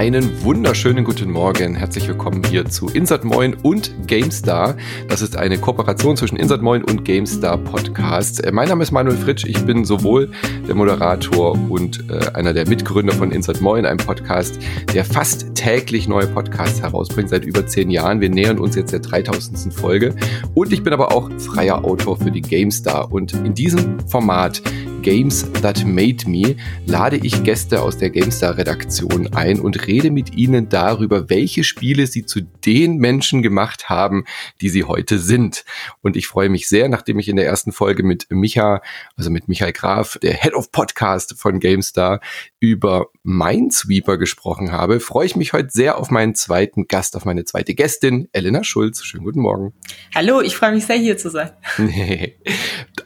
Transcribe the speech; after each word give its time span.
Einen 0.00 0.42
wunderschönen 0.42 1.04
guten 1.04 1.30
Morgen. 1.30 1.74
Herzlich 1.74 2.08
willkommen 2.08 2.42
hier 2.48 2.64
zu 2.64 2.86
Insert 2.86 3.22
Moin 3.22 3.52
und 3.52 3.92
GameStar. 4.06 4.74
Das 5.08 5.20
ist 5.20 5.36
eine 5.36 5.58
Kooperation 5.58 6.16
zwischen 6.16 6.36
Insert 6.36 6.62
Moin 6.62 6.82
und 6.82 7.04
GameStar 7.04 7.58
Podcast. 7.58 8.42
Äh, 8.42 8.50
mein 8.50 8.70
Name 8.70 8.82
ist 8.82 8.92
Manuel 8.92 9.18
Fritsch. 9.18 9.44
Ich 9.44 9.62
bin 9.66 9.84
sowohl 9.84 10.30
der 10.66 10.74
Moderator 10.74 11.52
und 11.68 12.08
äh, 12.08 12.30
einer 12.32 12.54
der 12.54 12.66
Mitgründer 12.66 13.12
von 13.12 13.30
Insert 13.30 13.60
Moin, 13.60 13.84
einem 13.84 13.98
Podcast, 13.98 14.58
der 14.94 15.04
fast 15.04 15.54
täglich 15.54 16.08
neue 16.08 16.28
Podcasts 16.28 16.80
herausbringt, 16.80 17.28
seit 17.28 17.44
über 17.44 17.66
zehn 17.66 17.90
Jahren. 17.90 18.22
Wir 18.22 18.30
nähern 18.30 18.58
uns 18.58 18.76
jetzt 18.76 18.94
der 18.94 19.00
3000. 19.00 19.70
Folge. 19.70 20.16
Und 20.54 20.72
ich 20.72 20.82
bin 20.82 20.94
aber 20.94 21.14
auch 21.14 21.30
freier 21.36 21.84
Autor 21.84 22.16
für 22.16 22.30
die 22.30 22.40
GameStar. 22.40 23.12
Und 23.12 23.34
in 23.34 23.52
diesem 23.52 24.00
Format 24.08 24.62
Games 25.02 25.50
That 25.62 25.84
Made 25.84 26.28
Me 26.28 26.56
lade 26.84 27.16
ich 27.16 27.42
Gäste 27.42 27.80
aus 27.80 27.96
der 27.96 28.10
GameStar-Redaktion 28.10 29.32
ein 29.32 29.58
und 29.58 29.86
rede 29.86 30.10
mit 30.10 30.36
ihnen 30.36 30.68
darüber, 30.68 31.30
welche 31.30 31.64
Spiele 31.64 32.06
sie 32.06 32.26
zu 32.26 32.42
den 32.42 32.98
Menschen 32.98 33.40
gemacht 33.40 33.88
haben, 33.88 34.24
die 34.60 34.68
sie 34.68 34.84
heute 34.84 35.18
sind. 35.18 35.64
Und 36.02 36.16
ich 36.16 36.26
freue 36.26 36.50
mich 36.50 36.68
sehr, 36.68 36.88
nachdem 36.88 37.18
ich 37.18 37.28
in 37.28 37.36
der 37.36 37.46
ersten 37.46 37.72
Folge 37.72 38.02
mit 38.02 38.26
Micha, 38.30 38.82
also 39.16 39.30
mit 39.30 39.48
Michael 39.48 39.72
Graf, 39.72 40.18
der 40.22 40.34
Head 40.34 40.54
of 40.54 40.70
Podcast 40.70 41.38
von 41.38 41.60
GameStar, 41.60 42.20
über 42.58 43.06
Minesweeper 43.22 44.18
gesprochen 44.18 44.70
habe, 44.70 45.00
freue 45.00 45.24
ich 45.24 45.34
mich 45.34 45.54
heute 45.54 45.70
sehr 45.70 45.96
auf 45.96 46.10
meinen 46.10 46.34
zweiten 46.34 46.88
Gast, 46.88 47.16
auf 47.16 47.24
meine 47.24 47.44
zweite 47.44 47.74
Gästin, 47.74 48.28
Elena 48.32 48.64
Schulz. 48.64 49.02
Schönen 49.02 49.24
guten 49.24 49.40
Morgen. 49.40 49.72
Hallo, 50.14 50.42
ich 50.42 50.56
freue 50.56 50.72
mich 50.72 50.84
sehr, 50.84 50.96
hier 50.96 51.16
zu 51.16 51.30
sein. 51.30 51.50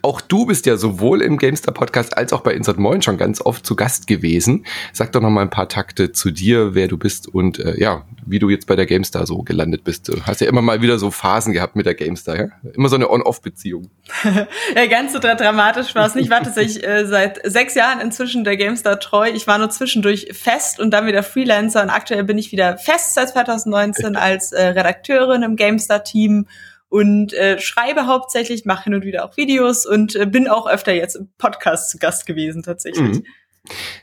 Auch 0.05 0.21
du 0.21 0.45
bist 0.45 0.67
ja 0.67 0.77
sowohl 0.77 1.23
im 1.23 1.39
GameStar 1.39 1.73
Podcast 1.73 2.15
als 2.15 2.31
auch 2.31 2.41
bei 2.41 2.53
Insert 2.53 2.77
Moin 2.77 3.01
schon 3.01 3.17
ganz 3.17 3.41
oft 3.41 3.65
zu 3.65 3.75
Gast 3.75 4.05
gewesen. 4.05 4.63
Sag 4.93 5.11
doch 5.13 5.19
noch 5.19 5.31
mal 5.31 5.41
ein 5.41 5.49
paar 5.49 5.67
Takte 5.67 6.11
zu 6.11 6.29
dir, 6.29 6.75
wer 6.75 6.87
du 6.87 6.95
bist 6.95 7.27
und 7.27 7.57
äh, 7.57 7.79
ja, 7.79 8.03
wie 8.23 8.37
du 8.37 8.51
jetzt 8.51 8.67
bei 8.67 8.75
der 8.75 8.85
GameStar 8.85 9.25
so 9.25 9.39
gelandet 9.39 9.83
bist. 9.83 10.07
Du 10.07 10.21
hast 10.21 10.41
ja 10.41 10.47
immer 10.47 10.61
mal 10.61 10.83
wieder 10.83 10.99
so 10.99 11.09
Phasen 11.09 11.53
gehabt 11.53 11.75
mit 11.75 11.87
der 11.87 11.95
GameStar, 11.95 12.37
ja? 12.37 12.47
Immer 12.75 12.89
so 12.89 12.97
eine 12.97 13.09
On-Off-Beziehung. 13.09 13.89
ja, 14.75 14.85
ganz 14.85 15.11
so 15.11 15.17
dramatisch 15.17 15.95
war 15.95 16.05
es 16.05 16.13
nicht. 16.13 16.25
Ich 16.25 16.29
war 16.29 16.43
tatsächlich 16.43 16.85
äh, 16.85 17.07
seit 17.07 17.41
sechs 17.43 17.73
Jahren 17.73 17.99
inzwischen 17.99 18.43
der 18.43 18.57
GameStar 18.57 18.99
treu. 18.99 19.27
Ich 19.33 19.47
war 19.47 19.57
nur 19.57 19.71
zwischendurch 19.71 20.27
fest 20.33 20.79
und 20.79 20.91
dann 20.91 21.07
wieder 21.07 21.23
Freelancer 21.23 21.81
und 21.81 21.89
aktuell 21.89 22.25
bin 22.25 22.37
ich 22.37 22.51
wieder 22.51 22.77
fest 22.77 23.15
seit 23.15 23.29
2019 23.29 24.17
als 24.17 24.51
äh, 24.51 24.67
Redakteurin 24.67 25.41
im 25.41 25.55
GameStar-Team 25.55 26.45
und 26.89 27.33
äh, 27.33 27.59
schreibe 27.59 28.07
hauptsächlich, 28.07 28.65
mache 28.65 28.85
hin 28.85 28.93
und 28.93 29.05
wieder 29.05 29.25
auch 29.25 29.37
Videos 29.37 29.85
und 29.85 30.15
äh, 30.15 30.25
bin 30.25 30.47
auch 30.47 30.67
öfter 30.67 30.93
jetzt 30.93 31.15
im 31.15 31.29
Podcast 31.37 31.89
zu 31.89 31.97
Gast 31.97 32.25
gewesen 32.25 32.63
tatsächlich. 32.63 33.19
Mhm. 33.19 33.25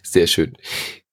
Sehr 0.03 0.27
schön. 0.27 0.57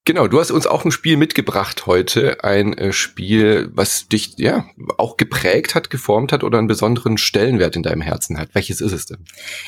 Genau, 0.09 0.27
du 0.27 0.39
hast 0.39 0.49
uns 0.49 0.65
auch 0.65 0.85
ein 0.85 0.91
Spiel 0.91 1.17
mitgebracht 1.17 1.85
heute, 1.85 2.43
ein 2.43 2.75
äh, 2.75 2.91
Spiel, 2.93 3.69
was 3.73 4.07
dich 4.07 4.33
ja 4.37 4.65
auch 4.97 5.17
geprägt 5.17 5.75
hat, 5.75 5.91
geformt 5.91 6.31
hat 6.31 6.43
oder 6.43 6.57
einen 6.57 6.65
besonderen 6.65 7.19
Stellenwert 7.19 7.75
in 7.75 7.83
deinem 7.83 8.01
Herzen 8.01 8.39
hat. 8.39 8.49
Welches 8.53 8.81
ist 8.81 8.91
es 8.91 9.05
denn? 9.05 9.19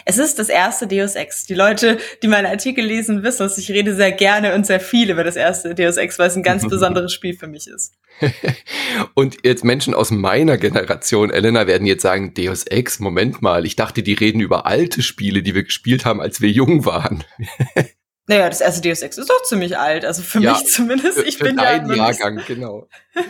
Es 0.05 0.17
ist 0.17 0.39
das 0.39 0.49
erste 0.49 0.87
Deus 0.87 1.13
Ex. 1.13 1.45
Die 1.45 1.53
Leute, 1.53 1.99
die 2.23 2.27
meine 2.27 2.49
Artikel 2.49 2.83
lesen, 2.83 3.21
wissen 3.21 3.43
dass 3.43 3.59
Ich 3.59 3.69
rede 3.69 3.93
sehr 3.93 4.13
gerne 4.13 4.55
und 4.55 4.65
sehr 4.65 4.79
viel 4.79 5.11
über 5.11 5.23
das 5.23 5.35
erste 5.35 5.75
Deus 5.75 5.97
Ex, 5.97 6.17
weil 6.17 6.29
es 6.29 6.35
ein 6.35 6.41
ganz 6.41 6.63
besonderes 6.67 7.13
Spiel 7.13 7.37
für 7.37 7.47
mich 7.47 7.67
ist. 7.67 7.93
und 9.13 9.37
jetzt 9.43 9.63
Menschen 9.63 9.93
aus 9.93 10.11
meiner 10.11 10.57
Generation, 10.57 11.31
Elena, 11.31 11.67
werden 11.67 11.87
jetzt 11.87 12.03
sagen, 12.03 12.33
Deus 12.33 12.63
Ex, 12.63 12.99
Moment 12.99 13.41
mal, 13.41 13.65
ich 13.65 13.75
dachte, 13.75 14.03
die 14.03 14.13
reden 14.13 14.41
über 14.41 14.65
alte 14.65 15.01
Spiele, 15.01 15.43
die 15.43 15.55
wir 15.55 15.63
gespielt 15.63 16.05
haben, 16.05 16.21
als 16.21 16.41
wir 16.41 16.49
jung 16.49 16.85
waren. 16.85 17.23
Naja, 18.27 18.47
das 18.47 18.61
erste 18.61 18.87
Deus 18.87 19.01
Ex 19.01 19.17
ist 19.17 19.29
doch 19.29 19.43
ziemlich 19.43 19.77
alt, 19.77 20.05
also 20.05 20.21
für 20.21 20.39
ja, 20.39 20.53
mich 20.53 20.65
zumindest. 20.67 21.17
Ich 21.25 21.37
für 21.37 21.45
bin 21.45 21.57
dein 21.57 21.89
ja 21.89 21.95
Jahrgang, 21.95 22.39
genau. 22.47 22.87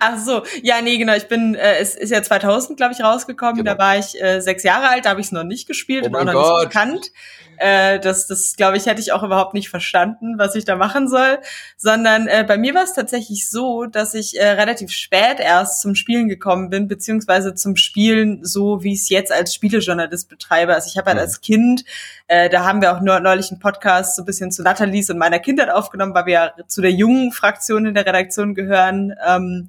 Ach 0.00 0.18
so, 0.18 0.42
ja, 0.62 0.80
nee, 0.82 0.98
genau. 0.98 1.14
Ich 1.14 1.28
bin, 1.28 1.54
äh, 1.54 1.78
es 1.78 1.94
ist 1.94 2.10
ja 2.10 2.22
2000, 2.22 2.76
glaube 2.76 2.94
ich, 2.94 3.02
rausgekommen. 3.02 3.56
Genau. 3.56 3.72
Da 3.72 3.78
war 3.78 3.98
ich 3.98 4.20
äh, 4.20 4.40
sechs 4.40 4.62
Jahre 4.62 4.88
alt, 4.88 5.04
da 5.04 5.10
habe 5.10 5.20
ich 5.20 5.26
es 5.26 5.32
noch 5.32 5.44
nicht 5.44 5.66
gespielt 5.66 6.04
oh 6.04 6.08
und 6.08 6.16
auch 6.16 6.24
noch 6.24 6.32
Gott. 6.32 6.60
nicht 6.60 6.72
gekannt. 6.72 7.10
Äh, 7.58 7.98
das, 7.98 8.26
das 8.26 8.54
glaube 8.56 8.76
ich, 8.76 8.86
hätte 8.86 9.00
ich 9.00 9.12
auch 9.12 9.22
überhaupt 9.22 9.54
nicht 9.54 9.68
verstanden, 9.68 10.38
was 10.38 10.54
ich 10.54 10.64
da 10.64 10.76
machen 10.76 11.08
soll. 11.08 11.38
Sondern 11.76 12.28
äh, 12.28 12.44
bei 12.46 12.56
mir 12.56 12.74
war 12.74 12.84
es 12.84 12.94
tatsächlich 12.94 13.50
so, 13.50 13.86
dass 13.86 14.14
ich 14.14 14.38
äh, 14.38 14.48
relativ 14.50 14.90
spät 14.90 15.40
erst 15.40 15.80
zum 15.80 15.94
Spielen 15.94 16.28
gekommen 16.28 16.70
bin, 16.70 16.88
beziehungsweise 16.88 17.54
zum 17.54 17.76
Spielen 17.76 18.44
so, 18.44 18.82
wie 18.82 18.92
ich 18.92 19.00
es 19.00 19.08
jetzt 19.08 19.32
als 19.32 19.54
Spielejournalist 19.54 20.28
betreibe. 20.28 20.74
Also 20.74 20.88
ich 20.88 20.96
habe 20.96 21.06
halt 21.06 21.16
mhm. 21.18 21.22
als 21.22 21.40
Kind, 21.40 21.84
äh, 22.28 22.48
da 22.48 22.64
haben 22.64 22.80
wir 22.80 22.94
auch 22.94 23.00
nur 23.00 23.18
neulich 23.20 23.50
einen 23.50 23.60
Podcast 23.60 24.16
so 24.16 24.22
ein 24.22 24.26
bisschen 24.26 24.52
zu 24.52 24.62
Nathalies 24.62 25.10
und 25.10 25.18
meiner 25.18 25.40
Kindheit 25.40 25.70
aufgenommen, 25.70 26.14
weil 26.14 26.26
wir 26.26 26.32
ja 26.32 26.52
zu 26.66 26.80
der 26.80 26.92
jungen 26.92 27.32
Fraktion 27.32 27.86
in 27.86 27.94
der 27.94 28.06
Redaktion 28.06 28.54
gehören. 28.54 28.87
Ähm, 29.26 29.68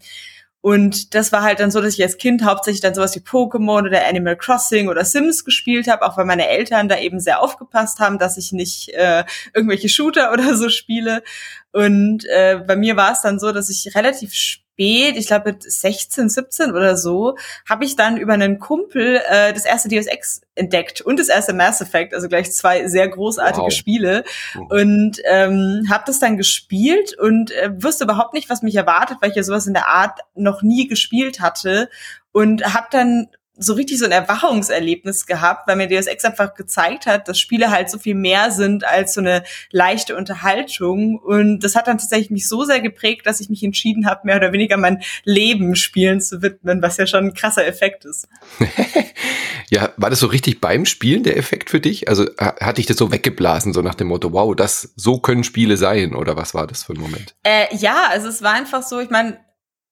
und 0.62 1.16
das 1.16 1.32
war 1.32 1.42
halt 1.44 1.62
dann 1.62 1.72
so, 1.72 1.80
dass 1.80 1.94
ich 1.94 2.04
als 2.04 2.18
Kind 2.18 2.44
hauptsächlich 2.44 2.82
dann 2.82 2.94
sowas 2.94 3.16
wie 3.16 3.22
Pokémon 3.22 3.86
oder 3.86 4.06
Animal 4.06 4.36
Crossing 4.36 4.90
oder 4.90 5.06
Sims 5.06 5.46
gespielt 5.46 5.88
habe, 5.88 6.06
auch 6.06 6.18
weil 6.18 6.26
meine 6.26 6.50
Eltern 6.50 6.90
da 6.90 7.00
eben 7.00 7.22
sehr 7.22 7.42
aufgepasst 7.42 8.00
haben, 8.00 8.20
dass 8.20 8.38
ich 8.38 8.52
nicht 8.52 8.90
äh, 8.90 9.24
irgendwelche 9.54 9.88
Shooter 9.88 10.34
oder 10.34 10.56
so 10.56 10.70
spiele. 10.70 11.24
Und 11.72 12.26
äh, 12.26 12.60
bei 12.68 12.76
mir 12.76 12.98
war 12.98 13.14
es 13.14 13.22
dann 13.22 13.40
so, 13.40 13.54
dass 13.54 13.70
ich 13.70 13.96
relativ 13.96 14.34
spät, 14.80 15.18
ich 15.18 15.28
glaube 15.28 15.52
mit 15.52 15.64
16, 15.64 16.30
17 16.30 16.72
oder 16.72 16.96
so, 16.96 17.38
habe 17.68 17.84
ich 17.84 17.96
dann 17.96 18.18
über 18.18 18.34
einen 18.34 18.60
Kumpel 18.60 19.22
äh, 19.28 19.52
das 19.54 19.66
erste 19.66 19.90
Deus 19.90 20.06
Ex 20.06 20.42
entdeckt 20.56 21.02
und 21.02 21.20
das 21.20 21.28
erste 21.28 21.54
Mass 21.54 21.82
Effect, 21.82 22.14
also 22.14 22.30
gleich 22.30 22.52
zwei 22.52 22.88
sehr 22.88 23.08
großartige 23.10 23.66
wow. 23.66 23.74
Spiele 23.74 24.24
mhm. 24.54 24.68
und 24.68 25.22
ähm, 25.26 25.88
habe 25.90 26.04
das 26.08 26.20
dann 26.20 26.38
gespielt 26.38 27.18
und 27.18 27.52
äh, 27.52 27.72
wusste 27.82 28.06
überhaupt 28.06 28.34
nicht, 28.34 28.50
was 28.50 28.62
mich 28.62 28.76
erwartet, 28.76 29.18
weil 29.22 29.32
ich 29.32 29.36
ja 29.36 29.44
sowas 29.44 29.68
in 29.68 29.74
der 29.74 29.88
Art 29.88 30.20
noch 30.36 30.62
nie 30.62 30.88
gespielt 30.88 31.42
hatte 31.42 31.90
und 32.32 32.74
habe 32.74 32.88
dann 32.92 33.28
so 33.60 33.74
richtig 33.74 34.00
so 34.00 34.06
ein 34.06 34.12
Erwachungserlebnis 34.12 35.26
gehabt, 35.26 35.68
weil 35.68 35.76
mir 35.76 35.88
Deus 35.88 36.08
Ex 36.08 36.24
einfach 36.24 36.54
gezeigt 36.54 37.06
hat, 37.06 37.28
dass 37.28 37.40
Spiele 37.40 37.70
halt 37.70 37.90
so 37.90 38.00
viel 38.00 38.16
mehr 38.16 38.52
sind 38.52 38.86
als 38.86 39.14
so 39.14 39.22
eine 39.22 39.44
leichte 39.72 40.16
Unterhaltung. 40.16 41.20
Und 41.20 41.60
das 41.60 41.76
hat 41.76 41.88
dann 41.88 41.98
tatsächlich 41.98 42.32
mich 42.32 42.48
so 42.48 42.64
sehr 42.64 42.80
geprägt, 42.80 43.28
dass 43.28 43.42
ich 43.42 43.50
mich 43.50 43.64
entschieden 43.64 44.08
habe, 44.08 44.22
mehr 44.24 44.38
oder 44.38 44.54
weniger 44.54 44.78
mein 44.78 45.04
Leben 45.26 45.76
Spielen 45.76 46.22
zu 46.22 46.42
widmen, 46.42 46.82
was 46.82 46.98
ja 46.98 47.06
schon 47.06 47.26
ein 47.26 47.34
krasser 47.34 47.68
Effekt 47.68 48.06
ist. 48.06 48.28
ja, 49.70 49.92
war 49.98 50.10
das 50.10 50.20
so 50.20 50.28
richtig 50.28 50.62
beim 50.62 50.86
Spielen 50.86 51.24
der 51.24 51.38
Effekt 51.38 51.70
für 51.70 51.82
dich? 51.82 52.08
Also 52.08 52.26
hatte 52.38 52.80
ich 52.80 52.88
das 52.88 52.98
so 52.98 53.12
weggeblasen, 53.12 53.74
so 53.74 53.82
nach 53.82 53.96
dem 53.96 54.08
Motto, 54.08 54.32
wow, 54.32 54.56
das 54.56 54.94
so 54.96 55.20
können 55.20 55.44
Spiele 55.44 55.78
sein, 55.78 56.16
oder 56.16 56.38
was 56.38 56.54
war 56.54 56.66
das 56.66 56.84
für 56.84 56.94
ein 56.94 57.00
Moment? 57.00 57.36
Äh, 57.44 57.76
ja, 57.76 58.08
also 58.10 58.30
es 58.30 58.42
war 58.42 58.54
einfach 58.54 58.84
so, 58.84 59.00
ich 59.00 59.10
meine, 59.10 59.38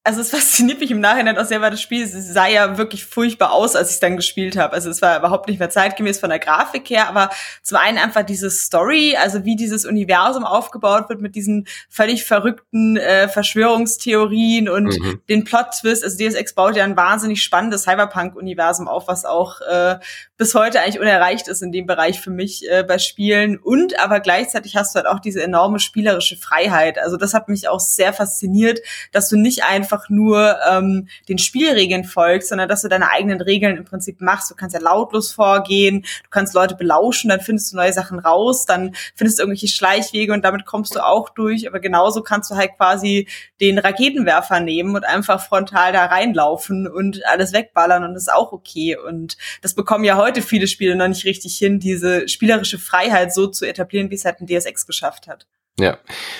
also 0.07 0.21
es 0.21 0.29
fasziniert 0.31 0.79
mich 0.79 0.89
im 0.89 1.01
Nachhinein 1.01 1.37
auch 1.37 1.45
sehr, 1.45 1.61
weil 1.61 1.71
das 1.71 1.81
Spiel 1.81 2.07
sah 2.07 2.47
ja 2.47 2.77
wirklich 2.77 3.05
furchtbar 3.05 3.51
aus, 3.51 3.75
als 3.75 3.89
ich 3.89 3.95
es 3.95 3.99
dann 3.99 4.15
gespielt 4.15 4.57
habe. 4.57 4.73
Also 4.73 4.89
es 4.89 5.01
war 5.01 5.17
überhaupt 5.17 5.49
nicht 5.49 5.59
mehr 5.59 5.69
zeitgemäß 5.69 6.19
von 6.19 6.29
der 6.29 6.39
Grafik 6.39 6.89
her, 6.89 7.09
aber 7.09 7.29
zum 7.61 7.77
einen 7.77 7.97
einfach 7.97 8.23
diese 8.23 8.49
Story, 8.49 9.17
also 9.21 9.43
wie 9.43 9.57
dieses 9.57 9.85
Universum 9.85 10.45
aufgebaut 10.45 11.09
wird 11.09 11.21
mit 11.21 11.35
diesen 11.35 11.67
völlig 11.89 12.23
verrückten 12.23 12.95
äh, 12.95 13.27
Verschwörungstheorien 13.27 14.69
und 14.69 14.97
mhm. 14.97 15.21
den 15.27 15.43
Plot-Twist. 15.43 16.05
Also 16.05 16.17
DSX 16.17 16.53
baut 16.53 16.77
ja 16.77 16.85
ein 16.85 16.95
wahnsinnig 16.95 17.43
spannendes 17.43 17.83
Cyberpunk-Universum 17.83 18.87
auf, 18.87 19.09
was 19.09 19.25
auch 19.25 19.59
äh, 19.59 19.97
bis 20.37 20.53
heute 20.53 20.79
eigentlich 20.81 20.99
unerreicht 20.99 21.47
ist 21.47 21.63
in 21.63 21.71
dem 21.71 21.85
Bereich 21.85 22.21
für 22.21 22.29
mich 22.29 22.69
äh, 22.69 22.83
bei 22.83 22.99
Spielen. 22.99 23.57
Und 23.57 23.99
aber 23.99 24.19
gleichzeitig 24.19 24.75
hast 24.75 24.93
du 24.93 24.97
halt 24.97 25.07
auch 25.07 25.19
diese 25.19 25.41
enorme 25.41 25.79
spielerische 25.79 26.37
Freiheit. 26.37 26.99
Also 26.99 27.17
das 27.17 27.33
hat 27.33 27.49
mich 27.49 27.67
auch 27.67 27.79
sehr 27.79 28.13
fasziniert, 28.13 28.79
dass 29.11 29.29
du 29.29 29.35
nicht 29.35 29.63
einfach 29.63 29.96
einfach 29.97 30.09
nur 30.09 30.57
ähm, 30.69 31.07
den 31.27 31.37
Spielregeln 31.37 32.03
folgst, 32.03 32.49
sondern 32.49 32.69
dass 32.69 32.81
du 32.81 32.87
deine 32.87 33.09
eigenen 33.09 33.41
Regeln 33.41 33.77
im 33.77 33.85
Prinzip 33.85 34.21
machst. 34.21 34.49
Du 34.51 34.55
kannst 34.55 34.73
ja 34.73 34.81
lautlos 34.81 35.31
vorgehen, 35.31 36.01
du 36.01 36.29
kannst 36.29 36.53
Leute 36.53 36.75
belauschen, 36.75 37.29
dann 37.29 37.39
findest 37.39 37.71
du 37.71 37.77
neue 37.77 37.93
Sachen 37.93 38.19
raus, 38.19 38.65
dann 38.65 38.95
findest 39.15 39.39
du 39.39 39.43
irgendwelche 39.43 39.67
Schleichwege 39.67 40.33
und 40.33 40.43
damit 40.43 40.65
kommst 40.65 40.95
du 40.95 41.05
auch 41.05 41.29
durch. 41.29 41.67
Aber 41.67 41.79
genauso 41.79 42.21
kannst 42.21 42.51
du 42.51 42.55
halt 42.55 42.71
quasi 42.77 43.27
den 43.59 43.79
Raketenwerfer 43.79 44.59
nehmen 44.59 44.95
und 44.95 45.05
einfach 45.05 45.45
frontal 45.45 45.93
da 45.93 46.05
reinlaufen 46.05 46.87
und 46.87 47.25
alles 47.25 47.53
wegballern 47.53 48.03
und 48.03 48.13
das 48.13 48.23
ist 48.23 48.33
auch 48.33 48.51
okay. 48.51 48.97
Und 48.97 49.37
das 49.61 49.73
bekommen 49.73 50.03
ja 50.03 50.17
heute 50.17 50.41
viele 50.41 50.67
Spiele 50.67 50.95
noch 50.95 51.07
nicht 51.07 51.25
richtig 51.25 51.57
hin, 51.57 51.79
diese 51.79 52.27
spielerische 52.27 52.79
Freiheit 52.79 53.33
so 53.33 53.47
zu 53.47 53.65
etablieren, 53.65 54.09
wie 54.09 54.15
es 54.15 54.25
halt 54.25 54.41
ein 54.41 54.47
DSX 54.47 54.85
geschafft 54.85 55.27
hat. 55.27 55.47
Ja, 55.79 55.99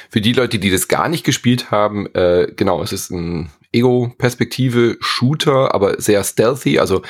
für 0.10 0.22
die 0.22 0.34
Leute, 0.34 0.58
die 0.58 0.72
das 0.72 0.88
gar 0.88 1.10
nicht 1.10 1.24
gespielt 1.24 1.70
haben, 1.70 2.08
äh, 2.16 2.52
genau, 2.56 2.82
es 2.82 2.92
ist 2.92 3.12
ein 3.12 3.52
Ego-Perspektive 3.78 4.98
Shooter, 5.00 5.74
aber 5.74 6.02
sehr 6.02 6.24
stealthy, 6.24 6.80
also 6.80 7.02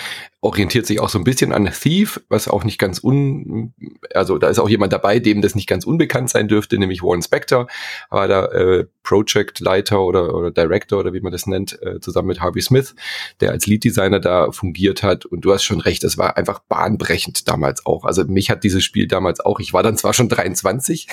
orientiert 0.42 0.86
sich 0.86 1.00
auch 1.00 1.10
so 1.10 1.18
ein 1.18 1.24
bisschen 1.24 1.52
an 1.52 1.70
Thief, 1.72 2.22
was 2.30 2.48
auch 2.48 2.64
nicht 2.64 2.78
ganz 2.78 3.04
un, 3.04 3.74
also 4.14 4.38
da 4.38 4.50
ist 4.50 4.60
auch 4.60 4.70
jemand 4.70 4.94
dabei, 4.94 5.20
dem 5.20 5.42
das 5.42 5.56
nicht 5.56 5.68
ganz 5.68 5.84
unbekannt 5.84 6.30
sein 6.30 6.48
dürfte, 6.48 6.78
nämlich 6.78 7.02
Warren 7.02 7.24
Spector, 7.24 7.68
war 8.10 8.28
da 8.28 8.46
äh, 8.46 8.86
Project-Leiter 9.04 10.00
oder, 10.00 10.36
oder 10.36 10.52
Director 10.52 11.00
oder 11.00 11.14
wie 11.14 11.22
man 11.22 11.32
das 11.32 11.48
nennt, 11.48 11.82
äh, 11.82 12.00
zusammen 12.00 12.28
mit 12.28 12.40
Harvey 12.40 12.62
Smith, 12.62 12.96
der 13.42 13.52
als 13.52 13.66
Lead-Designer 13.66 14.20
da 14.20 14.52
fungiert 14.52 15.02
hat. 15.02 15.26
Und 15.26 15.42
du 15.42 15.54
hast 15.54 15.64
schon 15.64 15.82
recht, 15.82 16.04
es 16.04 16.18
war 16.18 16.38
einfach 16.38 16.60
bahnbrechend 16.60 17.48
damals 17.48 17.86
auch. 17.86 18.06
Also 18.06 18.24
mich 18.26 18.52
hat 18.52 18.64
dieses 18.64 18.84
Spiel 18.84 19.08
damals 19.08 19.40
auch, 19.40 19.60
ich 19.60 19.74
war 19.74 19.82
dann 19.82 19.98
zwar 19.98 20.14
schon 20.14 20.30
23, 20.30 21.08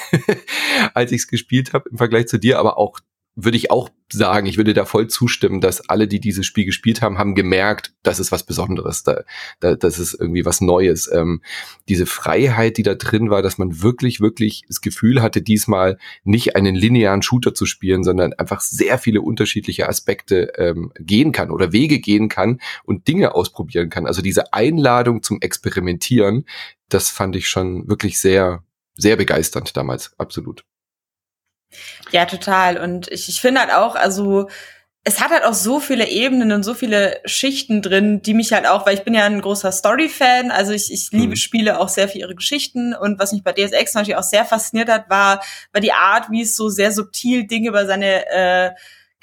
als 0.95 1.13
ich 1.13 1.23
es 1.23 1.29
gespielt 1.29 1.73
habe 1.73 1.89
im 1.91 1.97
Vergleich 1.97 2.29
zu 2.29 2.39
dir, 2.39 2.59
aber 2.59 2.77
auch 2.77 3.01
würde 3.37 3.57
ich 3.57 3.71
auch 3.71 3.89
sagen, 4.13 4.47
ich 4.47 4.57
würde 4.57 4.75
da 4.75 4.85
voll 4.85 5.09
zustimmen, 5.09 5.61
dass 5.61 5.89
alle, 5.89 6.07
die 6.07 6.21
dieses 6.21 6.47
Spiel 6.47 6.65
gespielt 6.65 7.03
haben, 7.03 7.19
haben 7.19 7.35
gemerkt, 7.35 7.93
das 8.03 8.21
ist 8.21 8.31
was 8.31 8.45
Besonderes, 8.45 9.03
da, 9.03 9.23
da, 9.61 9.75
das 9.75 9.99
ist 9.99 10.15
irgendwie 10.15 10.45
was 10.45 10.61
Neues. 10.61 11.11
Ähm, 11.13 11.43
diese 11.89 12.07
Freiheit, 12.07 12.77
die 12.77 12.85
da 12.85 12.95
drin 12.95 13.31
war, 13.31 13.43
dass 13.43 13.59
man 13.59 13.83
wirklich, 13.83 14.21
wirklich 14.21 14.63
das 14.69 14.81
Gefühl 14.81 15.21
hatte, 15.21 15.43
diesmal 15.43 15.99
nicht 16.23 16.55
einen 16.55 16.77
linearen 16.77 17.23
Shooter 17.23 17.55
zu 17.55 17.67
spielen, 17.67 18.05
sondern 18.05 18.33
einfach 18.35 18.61
sehr 18.61 18.99
viele 18.99 19.21
unterschiedliche 19.21 19.89
Aspekte 19.89 20.53
ähm, 20.57 20.93
gehen 20.99 21.33
kann 21.33 21.51
oder 21.51 21.73
Wege 21.73 21.99
gehen 21.99 22.29
kann 22.29 22.61
und 22.85 23.09
Dinge 23.09 23.35
ausprobieren 23.35 23.91
kann. 23.91 24.07
Also 24.07 24.23
diese 24.23 24.53
Einladung 24.53 25.23
zum 25.23 25.41
Experimentieren, 25.41 26.45
das 26.89 27.11
fand 27.11 27.35
ich 27.35 27.49
schon 27.49 27.89
wirklich 27.89 28.21
sehr, 28.21 28.63
sehr 28.95 29.17
begeisternd 29.17 29.77
damals, 29.77 30.13
absolut. 30.19 30.65
Ja, 32.13 32.27
total. 32.27 32.79
Und 32.79 33.09
ich, 33.09 33.29
ich 33.29 33.41
finde 33.41 33.61
halt 33.61 33.73
auch, 33.73 33.95
also 33.95 34.49
es 35.07 35.21
hat 35.21 35.31
halt 35.31 35.45
auch 35.45 35.55
so 35.55 35.81
viele 35.81 36.09
Ebenen 36.09 36.51
und 36.53 36.63
so 36.63 36.73
viele 36.73 37.21
Schichten 37.27 37.83
drin, 37.83 38.23
die 38.23 38.33
mich 38.33 38.55
halt 38.55 38.67
auch, 38.67 38.87
weil 38.87 38.95
ich 38.95 39.05
bin 39.05 39.13
ja 39.13 39.25
ein 39.25 39.43
großer 39.43 39.71
Story-Fan, 39.71 40.51
also 40.51 40.73
ich, 40.73 40.91
ich 40.91 41.11
liebe 41.13 41.33
mhm. 41.33 41.37
Spiele 41.37 41.79
auch 41.79 41.91
sehr 41.91 42.09
für 42.09 42.19
ihre 42.19 42.35
Geschichten 42.35 42.95
und 42.95 43.19
was 43.19 43.33
mich 43.33 43.45
bei 43.45 43.53
DSX 43.53 43.95
natürlich 43.95 44.17
auch 44.17 44.23
sehr 44.23 44.47
fasziniert 44.47 44.89
hat, 44.89 45.11
war, 45.11 45.43
war 45.73 45.81
die 45.83 45.93
Art, 45.93 46.31
wie 46.31 46.41
es 46.41 46.57
so 46.57 46.71
sehr 46.71 46.91
subtil 46.91 47.47
Dinge 47.47 47.69
über 47.69 47.85
seine 47.87 48.27
äh, 48.31 48.71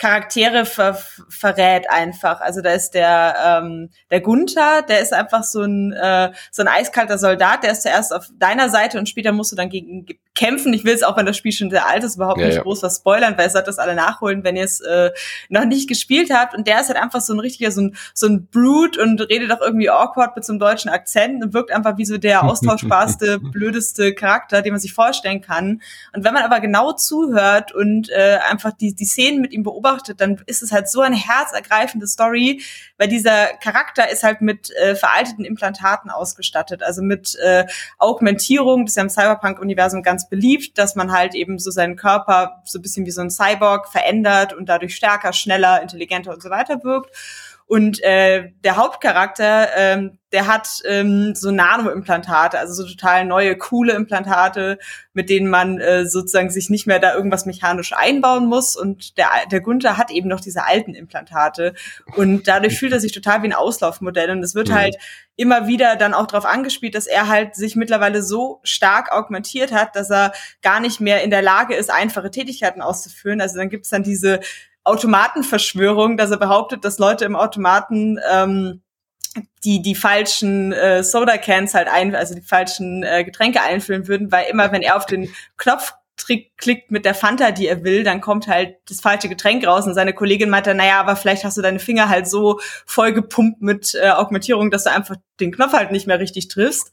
Charaktere 0.01 0.65
ver 0.65 0.97
verrät 1.29 1.87
einfach. 1.87 2.41
Also 2.41 2.61
da 2.61 2.71
ist 2.71 2.91
der 2.91 3.61
ähm, 3.63 3.89
der 4.09 4.21
Gunther, 4.21 4.81
der 4.81 4.99
ist 4.99 5.13
einfach 5.13 5.43
so 5.43 5.61
ein 5.61 5.93
äh, 5.93 6.31
so 6.49 6.63
ein 6.63 6.67
eiskalter 6.67 7.19
Soldat, 7.19 7.63
der 7.63 7.73
ist 7.73 7.83
zuerst 7.83 8.11
auf 8.11 8.27
deiner 8.33 8.69
Seite 8.69 8.97
und 8.97 9.07
später 9.07 9.31
musst 9.31 9.51
du 9.51 9.55
dann 9.55 9.69
gegen 9.69 10.07
kämpfen. 10.33 10.73
Ich 10.73 10.85
will 10.85 10.93
es 10.93 11.03
auch, 11.03 11.17
wenn 11.17 11.25
das 11.25 11.35
Spiel 11.35 11.51
schon 11.51 11.69
sehr 11.69 11.87
alt 11.87 12.03
ist, 12.03 12.15
überhaupt 12.15 12.39
ja, 12.39 12.47
nicht 12.47 12.55
ja. 12.55 12.61
groß 12.63 12.83
was 12.83 12.97
spoilern, 12.97 13.37
weil 13.37 13.47
ihr 13.47 13.49
sollt 13.49 13.67
das 13.67 13.79
alle 13.79 13.95
nachholen, 13.95 14.43
wenn 14.43 14.55
ihr 14.55 14.63
es 14.63 14.79
äh, 14.79 15.11
noch 15.49 15.65
nicht 15.65 15.89
gespielt 15.89 16.31
habt. 16.33 16.55
Und 16.55 16.67
der 16.67 16.79
ist 16.79 16.87
halt 16.87 16.97
einfach 16.97 17.21
so 17.21 17.33
ein 17.33 17.39
richtiger, 17.39 17.71
so 17.71 17.81
ein, 17.81 17.95
so 18.13 18.27
ein 18.27 18.47
Brute 18.47 19.01
und 19.01 19.19
redet 19.21 19.51
auch 19.51 19.59
irgendwie 19.61 19.89
awkward 19.89 20.35
mit 20.35 20.45
so 20.45 20.53
einem 20.53 20.59
deutschen 20.59 20.89
Akzent 20.89 21.43
und 21.43 21.53
wirkt 21.53 21.71
einfach 21.71 21.97
wie 21.97 22.05
so 22.05 22.17
der 22.17 22.43
austauschbarste, 22.49 23.39
blödeste 23.39 24.13
Charakter, 24.13 24.61
den 24.61 24.71
man 24.71 24.79
sich 24.79 24.93
vorstellen 24.93 25.41
kann. 25.41 25.81
Und 26.13 26.23
wenn 26.23 26.33
man 26.33 26.43
aber 26.43 26.61
genau 26.61 26.93
zuhört 26.93 27.73
und 27.73 28.09
äh, 28.09 28.39
einfach 28.49 28.71
die, 28.71 28.95
die 28.95 29.05
Szenen 29.05 29.41
mit 29.41 29.51
ihm 29.51 29.63
beobachtet, 29.63 30.21
dann 30.21 30.41
ist 30.45 30.63
es 30.63 30.71
halt 30.71 30.89
so 30.89 31.01
eine 31.01 31.17
herzergreifende 31.17 32.07
Story, 32.07 32.61
weil 32.97 33.09
dieser 33.09 33.47
Charakter 33.61 34.09
ist 34.09 34.23
halt 34.23 34.41
mit 34.41 34.71
äh, 34.77 34.95
veralteten 34.95 35.43
Implantaten 35.43 36.09
ausgestattet, 36.09 36.83
also 36.83 37.01
mit 37.01 37.35
äh, 37.43 37.65
Augmentierung, 37.97 38.85
das 38.85 38.93
ist 38.93 38.95
ja 38.95 39.03
im 39.03 39.09
Cyberpunk-Universum 39.09 40.03
ganz 40.03 40.21
ganz 40.21 40.29
beliebt, 40.31 40.77
dass 40.77 40.95
man 40.95 41.11
halt 41.11 41.35
eben 41.35 41.59
so 41.59 41.69
seinen 41.69 41.97
Körper 41.97 42.61
so 42.63 42.79
ein 42.79 42.81
bisschen 42.81 43.05
wie 43.05 43.11
so 43.11 43.21
ein 43.21 43.29
Cyborg 43.29 43.89
verändert 43.89 44.53
und 44.53 44.69
dadurch 44.69 44.95
stärker, 44.95 45.33
schneller, 45.33 45.81
intelligenter 45.81 46.33
und 46.33 46.41
so 46.41 46.49
weiter 46.49 46.83
wirkt. 46.83 47.11
Und 47.71 48.03
äh, 48.03 48.49
der 48.65 48.75
Hauptcharakter, 48.75 49.69
ähm, 49.77 50.17
der 50.33 50.47
hat 50.47 50.81
ähm, 50.83 51.35
so 51.35 51.51
Nano-Implantate, 51.51 52.59
also 52.59 52.73
so 52.73 52.85
total 52.85 53.23
neue, 53.23 53.55
coole 53.55 53.93
Implantate, 53.93 54.77
mit 55.13 55.29
denen 55.29 55.49
man 55.49 55.79
äh, 55.79 56.05
sozusagen 56.05 56.49
sich 56.49 56.69
nicht 56.69 56.85
mehr 56.85 56.99
da 56.99 57.15
irgendwas 57.15 57.45
mechanisch 57.45 57.93
einbauen 57.93 58.45
muss. 58.47 58.75
Und 58.75 59.17
der, 59.17 59.29
der 59.49 59.61
Gunther 59.61 59.95
hat 59.95 60.11
eben 60.11 60.27
noch 60.27 60.41
diese 60.41 60.65
alten 60.65 60.93
Implantate. 60.95 61.73
Und 62.17 62.45
dadurch 62.49 62.77
fühlt 62.77 62.91
er 62.91 62.99
sich 62.99 63.13
total 63.13 63.41
wie 63.41 63.47
ein 63.47 63.53
Auslaufmodell. 63.53 64.31
Und 64.31 64.43
es 64.43 64.53
wird 64.53 64.67
mhm. 64.67 64.73
halt 64.73 64.97
immer 65.37 65.67
wieder 65.67 65.95
dann 65.95 66.13
auch 66.13 66.27
darauf 66.27 66.45
angespielt, 66.45 66.93
dass 66.93 67.07
er 67.07 67.29
halt 67.29 67.55
sich 67.55 67.77
mittlerweile 67.77 68.21
so 68.21 68.59
stark 68.63 69.13
augmentiert 69.13 69.71
hat, 69.71 69.95
dass 69.95 70.09
er 70.09 70.33
gar 70.61 70.81
nicht 70.81 70.99
mehr 70.99 71.23
in 71.23 71.29
der 71.29 71.41
Lage 71.41 71.73
ist, 71.75 71.89
einfache 71.89 72.31
Tätigkeiten 72.31 72.81
auszuführen. 72.81 73.39
Also 73.39 73.57
dann 73.57 73.69
gibt's 73.69 73.87
dann 73.87 74.03
diese 74.03 74.41
Automatenverschwörung, 74.83 76.17
dass 76.17 76.31
er 76.31 76.37
behauptet, 76.37 76.85
dass 76.85 76.97
Leute 76.97 77.25
im 77.25 77.35
Automaten 77.35 78.19
ähm, 78.31 78.81
die 79.63 79.81
die 79.81 79.95
falschen 79.95 80.73
äh, 80.73 81.03
Soda 81.03 81.37
Cans 81.37 81.73
halt 81.73 81.87
ein, 81.87 82.15
also 82.15 82.35
die 82.35 82.41
falschen 82.41 83.03
äh, 83.03 83.23
Getränke 83.23 83.61
einfüllen 83.61 84.07
würden, 84.07 84.31
weil 84.31 84.49
immer 84.49 84.71
wenn 84.71 84.81
er 84.81 84.97
auf 84.97 85.05
den 85.05 85.33
Knopf 85.57 85.93
klickt 86.57 86.91
mit 86.91 87.05
der 87.05 87.15
Fanta, 87.15 87.49
die 87.49 87.67
er 87.67 87.83
will, 87.83 88.03
dann 88.03 88.21
kommt 88.21 88.47
halt 88.47 88.75
das 88.87 89.01
falsche 89.01 89.27
Getränk 89.27 89.65
raus 89.65 89.87
und 89.87 89.95
seine 89.95 90.13
Kollegin 90.13 90.49
meinte, 90.49 90.75
naja, 90.75 90.99
aber 90.99 91.15
vielleicht 91.15 91.43
hast 91.43 91.57
du 91.57 91.63
deine 91.63 91.79
Finger 91.79 92.09
halt 92.09 92.29
so 92.29 92.59
voll 92.85 93.11
gepumpt 93.11 93.61
mit 93.61 93.95
äh, 93.95 94.09
Augmentierung, 94.09 94.69
dass 94.69 94.83
du 94.83 94.91
einfach 94.91 95.15
den 95.39 95.51
Knopf 95.51 95.73
halt 95.73 95.91
nicht 95.91 96.05
mehr 96.05 96.19
richtig 96.19 96.47
triffst. 96.47 96.91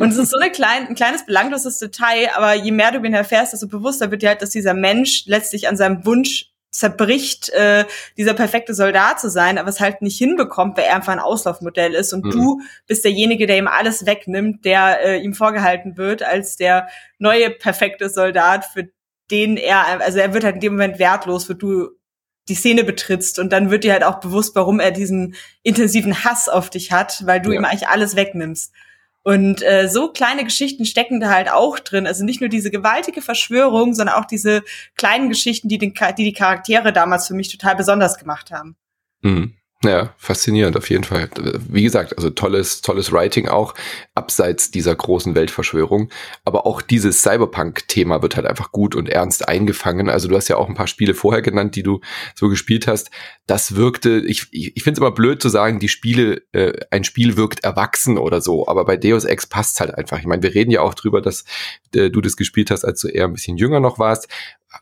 Und 0.00 0.10
es 0.10 0.18
ist 0.18 0.30
so 0.30 0.38
eine 0.38 0.50
klein, 0.50 0.88
ein 0.88 0.96
kleines 0.96 1.24
belangloses 1.24 1.78
Detail, 1.78 2.30
aber 2.34 2.54
je 2.54 2.72
mehr 2.72 2.90
du 2.90 3.04
ihn 3.04 3.14
erfährst, 3.14 3.52
desto 3.52 3.68
bewusster 3.68 4.10
wird 4.10 4.22
dir 4.22 4.30
halt, 4.30 4.42
dass 4.42 4.50
dieser 4.50 4.74
Mensch 4.74 5.24
letztlich 5.26 5.68
an 5.68 5.76
seinem 5.76 6.04
Wunsch 6.04 6.53
zerbricht, 6.74 7.50
äh, 7.50 7.84
dieser 8.16 8.34
perfekte 8.34 8.74
Soldat 8.74 9.20
zu 9.20 9.30
sein, 9.30 9.58
aber 9.58 9.68
es 9.68 9.78
halt 9.78 10.02
nicht 10.02 10.18
hinbekommt, 10.18 10.76
weil 10.76 10.84
er 10.84 10.96
einfach 10.96 11.12
ein 11.12 11.20
Auslaufmodell 11.20 11.94
ist 11.94 12.12
und 12.12 12.24
mhm. 12.24 12.30
du 12.30 12.60
bist 12.88 13.04
derjenige, 13.04 13.46
der 13.46 13.58
ihm 13.58 13.68
alles 13.68 14.06
wegnimmt, 14.06 14.64
der 14.64 15.00
äh, 15.04 15.18
ihm 15.20 15.34
vorgehalten 15.34 15.96
wird 15.96 16.24
als 16.24 16.56
der 16.56 16.88
neue 17.18 17.50
perfekte 17.50 18.10
Soldat, 18.10 18.64
für 18.64 18.88
den 19.30 19.56
er, 19.56 20.00
also 20.00 20.18
er 20.18 20.34
wird 20.34 20.42
halt 20.42 20.56
in 20.56 20.60
dem 20.60 20.72
Moment 20.72 20.98
wertlos, 20.98 21.48
wo 21.48 21.54
du 21.54 21.90
die 22.48 22.56
Szene 22.56 22.82
betrittst 22.82 23.38
und 23.38 23.52
dann 23.52 23.70
wird 23.70 23.84
dir 23.84 23.92
halt 23.92 24.04
auch 24.04 24.18
bewusst, 24.18 24.56
warum 24.56 24.80
er 24.80 24.90
diesen 24.90 25.36
intensiven 25.62 26.24
Hass 26.24 26.48
auf 26.48 26.70
dich 26.70 26.90
hat, 26.90 27.22
weil 27.24 27.40
du 27.40 27.52
ja. 27.52 27.60
ihm 27.60 27.64
eigentlich 27.64 27.88
alles 27.88 28.16
wegnimmst. 28.16 28.72
Und 29.24 29.62
äh, 29.62 29.88
so 29.88 30.12
kleine 30.12 30.44
Geschichten 30.44 30.84
stecken 30.84 31.18
da 31.18 31.30
halt 31.30 31.50
auch 31.50 31.78
drin. 31.78 32.06
Also 32.06 32.24
nicht 32.24 32.40
nur 32.40 32.50
diese 32.50 32.70
gewaltige 32.70 33.22
Verschwörung, 33.22 33.94
sondern 33.94 34.16
auch 34.16 34.26
diese 34.26 34.62
kleinen 34.96 35.30
Geschichten, 35.30 35.68
die, 35.68 35.78
den, 35.78 35.94
die 35.94 36.24
die 36.24 36.32
Charaktere 36.34 36.92
damals 36.92 37.26
für 37.26 37.34
mich 37.34 37.50
total 37.50 37.74
besonders 37.74 38.18
gemacht 38.18 38.50
haben. 38.50 38.76
Mhm. 39.22 39.54
Ja, 39.84 40.14
faszinierend 40.16 40.78
auf 40.78 40.88
jeden 40.88 41.04
Fall. 41.04 41.28
Wie 41.68 41.82
gesagt, 41.82 42.16
also 42.16 42.30
tolles, 42.30 42.80
tolles 42.80 43.12
Writing 43.12 43.48
auch 43.48 43.74
abseits 44.14 44.70
dieser 44.70 44.94
großen 44.94 45.34
Weltverschwörung. 45.34 46.08
Aber 46.44 46.66
auch 46.66 46.80
dieses 46.80 47.20
Cyberpunk-Thema 47.20 48.22
wird 48.22 48.36
halt 48.36 48.46
einfach 48.46 48.72
gut 48.72 48.94
und 48.94 49.10
ernst 49.10 49.46
eingefangen. 49.46 50.08
Also 50.08 50.26
du 50.28 50.36
hast 50.36 50.48
ja 50.48 50.56
auch 50.56 50.70
ein 50.70 50.74
paar 50.74 50.86
Spiele 50.86 51.12
vorher 51.12 51.42
genannt, 51.42 51.76
die 51.76 51.82
du 51.82 52.00
so 52.34 52.48
gespielt 52.48 52.86
hast. 52.86 53.10
Das 53.46 53.76
wirkte, 53.76 54.20
ich, 54.20 54.46
ich, 54.52 54.74
ich 54.74 54.82
finde 54.82 54.98
es 54.98 55.00
immer 55.00 55.12
blöd 55.12 55.42
zu 55.42 55.50
sagen, 55.50 55.80
die 55.80 55.88
Spiele, 55.88 56.42
äh, 56.52 56.72
ein 56.90 57.04
Spiel 57.04 57.36
wirkt 57.36 57.62
erwachsen 57.62 58.16
oder 58.16 58.40
so. 58.40 58.66
Aber 58.66 58.86
bei 58.86 58.96
Deus 58.96 59.24
Ex 59.24 59.46
passt 59.46 59.80
halt 59.80 59.94
einfach. 59.94 60.18
Ich 60.18 60.26
meine, 60.26 60.42
wir 60.42 60.54
reden 60.54 60.70
ja 60.70 60.80
auch 60.80 60.94
drüber, 60.94 61.20
dass 61.20 61.44
äh, 61.94 62.08
du 62.08 62.22
das 62.22 62.36
gespielt 62.36 62.70
hast, 62.70 62.86
als 62.86 63.02
du 63.02 63.08
eher 63.08 63.24
ein 63.24 63.34
bisschen 63.34 63.58
jünger 63.58 63.80
noch 63.80 63.98
warst. 63.98 64.28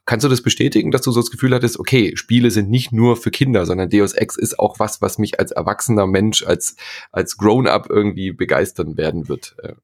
Kannst 0.05 0.25
du 0.25 0.29
das 0.29 0.43
bestätigen, 0.43 0.91
dass 0.91 1.03
du 1.03 1.11
so 1.11 1.21
das 1.21 1.31
Gefühl 1.31 1.55
hattest, 1.55 1.79
okay, 1.79 2.13
Spiele 2.17 2.51
sind 2.51 2.71
nicht 2.71 2.93
nur 2.93 3.17
für 3.17 3.31
Kinder, 3.31 3.67
sondern 3.67 3.91
Deus 3.91 4.15
Ex 4.15 4.37
ist 4.37 4.59
auch 4.59 4.79
was, 4.79 5.03
was 5.03 5.19
mich 5.19 5.39
als 5.39 5.51
erwachsener 5.51 6.07
Mensch, 6.07 6.45
als, 6.45 6.77
als 7.11 7.37
Grown-up 7.37 7.89
irgendwie 7.91 8.33
begeistern 8.33 8.97
werden 8.97 9.29
wird? 9.29 9.55
Äh. 9.63 9.75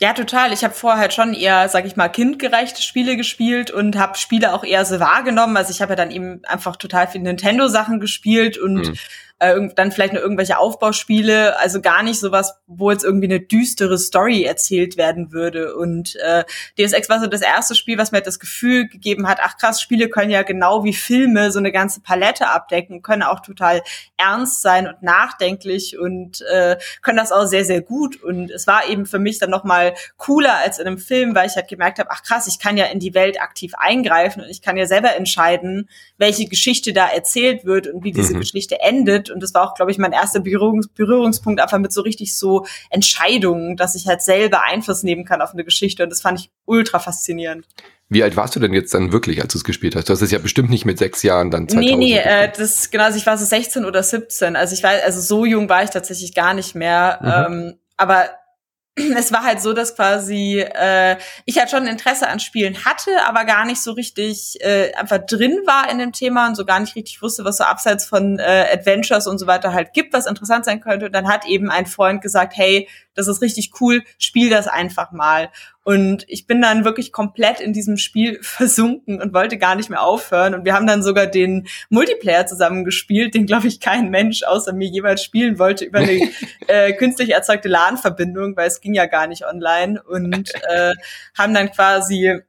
Ja, 0.00 0.12
total. 0.12 0.52
Ich 0.52 0.64
habe 0.64 0.74
vorher 0.74 1.00
halt 1.00 1.14
schon 1.14 1.34
eher, 1.34 1.68
sag 1.68 1.86
ich 1.86 1.94
mal, 1.94 2.08
kindgerechte 2.08 2.82
Spiele 2.82 3.16
gespielt 3.16 3.70
und 3.70 3.96
habe 3.96 4.18
Spiele 4.18 4.52
auch 4.52 4.64
eher 4.64 4.84
so 4.84 4.98
wahrgenommen. 4.98 5.56
Also 5.56 5.70
ich 5.70 5.80
habe 5.80 5.92
ja 5.92 5.96
dann 5.96 6.10
eben 6.10 6.44
einfach 6.44 6.76
total 6.76 7.06
viel 7.06 7.20
Nintendo-Sachen 7.20 8.00
gespielt 8.00 8.58
und 8.58 8.88
mhm 8.88 8.94
äh, 9.38 9.68
dann 9.74 9.92
vielleicht 9.92 10.12
nur 10.12 10.22
irgendwelche 10.22 10.58
Aufbauspiele, 10.58 11.58
also 11.58 11.80
gar 11.80 12.02
nicht 12.02 12.20
sowas, 12.20 12.54
wo 12.66 12.90
jetzt 12.90 13.04
irgendwie 13.04 13.26
eine 13.26 13.40
düstere 13.40 13.98
Story 13.98 14.44
erzählt 14.44 14.96
werden 14.96 15.32
würde. 15.32 15.76
Und 15.76 16.16
äh, 16.16 16.44
Deus 16.78 16.92
Ex 16.92 17.08
war 17.08 17.20
so 17.20 17.26
das 17.26 17.42
erste 17.42 17.74
Spiel, 17.74 17.98
was 17.98 18.12
mir 18.12 18.22
das 18.22 18.38
Gefühl 18.38 18.88
gegeben 18.88 19.28
hat, 19.28 19.38
ach 19.42 19.56
krass, 19.56 19.82
Spiele 19.82 20.08
können 20.08 20.30
ja 20.30 20.42
genau 20.42 20.84
wie 20.84 20.94
Filme 20.94 21.50
so 21.50 21.58
eine 21.58 21.72
ganze 21.72 22.00
Palette 22.00 22.48
abdecken, 22.48 23.02
können 23.02 23.22
auch 23.22 23.40
total 23.40 23.82
ernst 24.16 24.62
sein 24.62 24.86
und 24.86 25.02
nachdenklich 25.02 25.98
und 25.98 26.40
äh, 26.42 26.78
können 27.02 27.18
das 27.18 27.32
auch 27.32 27.46
sehr, 27.46 27.64
sehr 27.64 27.82
gut. 27.82 28.22
Und 28.22 28.50
es 28.50 28.66
war 28.66 28.88
eben 28.88 29.04
für 29.04 29.18
mich 29.18 29.38
dann 29.38 29.50
nochmal 29.50 29.94
cooler 30.16 30.56
als 30.56 30.78
in 30.78 30.86
einem 30.86 30.98
Film, 30.98 31.34
weil 31.34 31.48
ich 31.48 31.56
halt 31.56 31.68
gemerkt 31.68 31.98
habe, 31.98 32.10
ach 32.12 32.22
krass, 32.22 32.46
ich 32.46 32.58
kann 32.58 32.76
ja 32.76 32.86
in 32.86 33.00
die 33.00 33.14
Welt 33.14 33.40
aktiv 33.40 33.72
eingreifen 33.76 34.42
und 34.42 34.48
ich 34.48 34.62
kann 34.62 34.76
ja 34.76 34.86
selber 34.86 35.14
entscheiden, 35.16 35.88
welche 36.18 36.46
Geschichte 36.46 36.92
da 36.92 37.08
erzählt 37.08 37.64
wird 37.64 37.88
und 37.88 38.04
wie 38.04 38.12
diese 38.12 38.34
mhm. 38.34 38.40
Geschichte 38.40 38.80
endet 38.80 39.23
und 39.30 39.42
das 39.42 39.54
war 39.54 39.68
auch, 39.68 39.74
glaube 39.74 39.90
ich, 39.90 39.98
mein 39.98 40.12
erster 40.12 40.40
Berührungs 40.40 40.88
Berührungspunkt 40.88 41.60
einfach 41.60 41.78
mit 41.78 41.92
so 41.92 42.02
richtig 42.02 42.36
so 42.36 42.66
Entscheidungen, 42.90 43.76
dass 43.76 43.94
ich 43.94 44.06
halt 44.06 44.22
selber 44.22 44.62
Einfluss 44.62 45.02
nehmen 45.02 45.24
kann 45.24 45.42
auf 45.42 45.52
eine 45.52 45.64
Geschichte. 45.64 46.02
Und 46.02 46.10
das 46.10 46.20
fand 46.20 46.40
ich 46.40 46.50
ultra 46.64 46.98
faszinierend. 46.98 47.66
Wie 48.08 48.22
alt 48.22 48.36
warst 48.36 48.54
du 48.54 48.60
denn 48.60 48.72
jetzt 48.72 48.92
dann 48.92 49.12
wirklich, 49.12 49.40
als 49.42 49.52
du 49.52 49.58
es 49.58 49.64
gespielt 49.64 49.96
hast? 49.96 50.08
Du 50.08 50.12
hast 50.12 50.20
es 50.20 50.30
ja 50.30 50.38
bestimmt 50.38 50.70
nicht 50.70 50.84
mit 50.84 50.98
sechs 50.98 51.22
Jahren 51.22 51.50
dann 51.50 51.68
2000. 51.68 51.90
Nee, 51.90 51.96
nee, 51.96 52.18
äh, 52.18 52.50
das, 52.56 52.90
genau, 52.90 53.04
also 53.04 53.16
ich 53.16 53.26
war 53.26 53.38
so 53.38 53.44
16 53.44 53.84
oder 53.84 54.02
17. 54.02 54.56
Also 54.56 54.74
ich 54.74 54.82
war, 54.82 54.92
also 55.04 55.20
so 55.20 55.44
jung 55.44 55.68
war 55.68 55.82
ich 55.82 55.90
tatsächlich 55.90 56.34
gar 56.34 56.54
nicht 56.54 56.74
mehr. 56.74 57.18
Mhm. 57.20 57.54
Ähm, 57.54 57.74
aber 57.96 58.28
es 59.16 59.32
war 59.32 59.42
halt 59.42 59.60
so, 59.60 59.72
dass 59.72 59.96
quasi 59.96 60.60
äh, 60.60 61.16
ich 61.44 61.58
halt 61.58 61.70
schon 61.70 61.86
Interesse 61.86 62.28
an 62.28 62.38
Spielen 62.38 62.84
hatte, 62.84 63.10
aber 63.26 63.44
gar 63.44 63.64
nicht 63.64 63.82
so 63.82 63.92
richtig 63.92 64.58
äh, 64.60 64.92
einfach 64.94 65.18
drin 65.18 65.58
war 65.66 65.90
in 65.90 65.98
dem 65.98 66.12
Thema 66.12 66.46
und 66.46 66.54
so 66.54 66.64
gar 66.64 66.78
nicht 66.78 66.94
richtig 66.94 67.20
wusste, 67.20 67.44
was 67.44 67.56
so 67.56 67.64
abseits 67.64 68.06
von 68.06 68.38
äh, 68.38 68.66
Adventures 68.72 69.26
und 69.26 69.38
so 69.38 69.46
weiter 69.46 69.72
halt 69.72 69.92
gibt, 69.94 70.12
was 70.12 70.26
interessant 70.26 70.64
sein 70.64 70.80
könnte. 70.80 71.06
Und 71.06 71.12
dann 71.12 71.28
hat 71.28 71.44
eben 71.46 71.70
ein 71.70 71.86
Freund 71.86 72.22
gesagt, 72.22 72.56
hey, 72.56 72.88
das 73.14 73.28
ist 73.28 73.42
richtig 73.42 73.72
cool, 73.80 74.02
spiel 74.18 74.50
das 74.50 74.68
einfach 74.68 75.12
mal. 75.12 75.50
Und 75.84 76.24
ich 76.28 76.46
bin 76.46 76.62
dann 76.62 76.84
wirklich 76.84 77.12
komplett 77.12 77.60
in 77.60 77.72
diesem 77.72 77.98
Spiel 77.98 78.38
versunken 78.42 79.20
und 79.20 79.34
wollte 79.34 79.58
gar 79.58 79.74
nicht 79.74 79.90
mehr 79.90 80.02
aufhören. 80.02 80.54
Und 80.54 80.64
wir 80.64 80.74
haben 80.74 80.86
dann 80.86 81.02
sogar 81.02 81.26
den 81.26 81.66
Multiplayer 81.90 82.46
zusammen 82.46 82.84
gespielt, 82.84 83.34
den, 83.34 83.46
glaube 83.46 83.68
ich, 83.68 83.80
kein 83.80 84.10
Mensch 84.10 84.42
außer 84.42 84.72
mir 84.72 84.88
jeweils 84.88 85.22
spielen 85.22 85.58
wollte 85.58 85.84
über 85.84 85.98
eine 85.98 86.20
äh, 86.66 86.92
künstlich 86.94 87.30
erzeugte 87.30 87.68
LAN-Verbindung, 87.68 88.56
weil 88.56 88.68
es 88.68 88.80
ging 88.80 88.94
ja 88.94 89.06
gar 89.06 89.26
nicht 89.26 89.46
online. 89.46 90.02
Und 90.02 90.52
äh, 90.68 90.92
haben 91.36 91.54
dann 91.54 91.70
quasi 91.70 92.40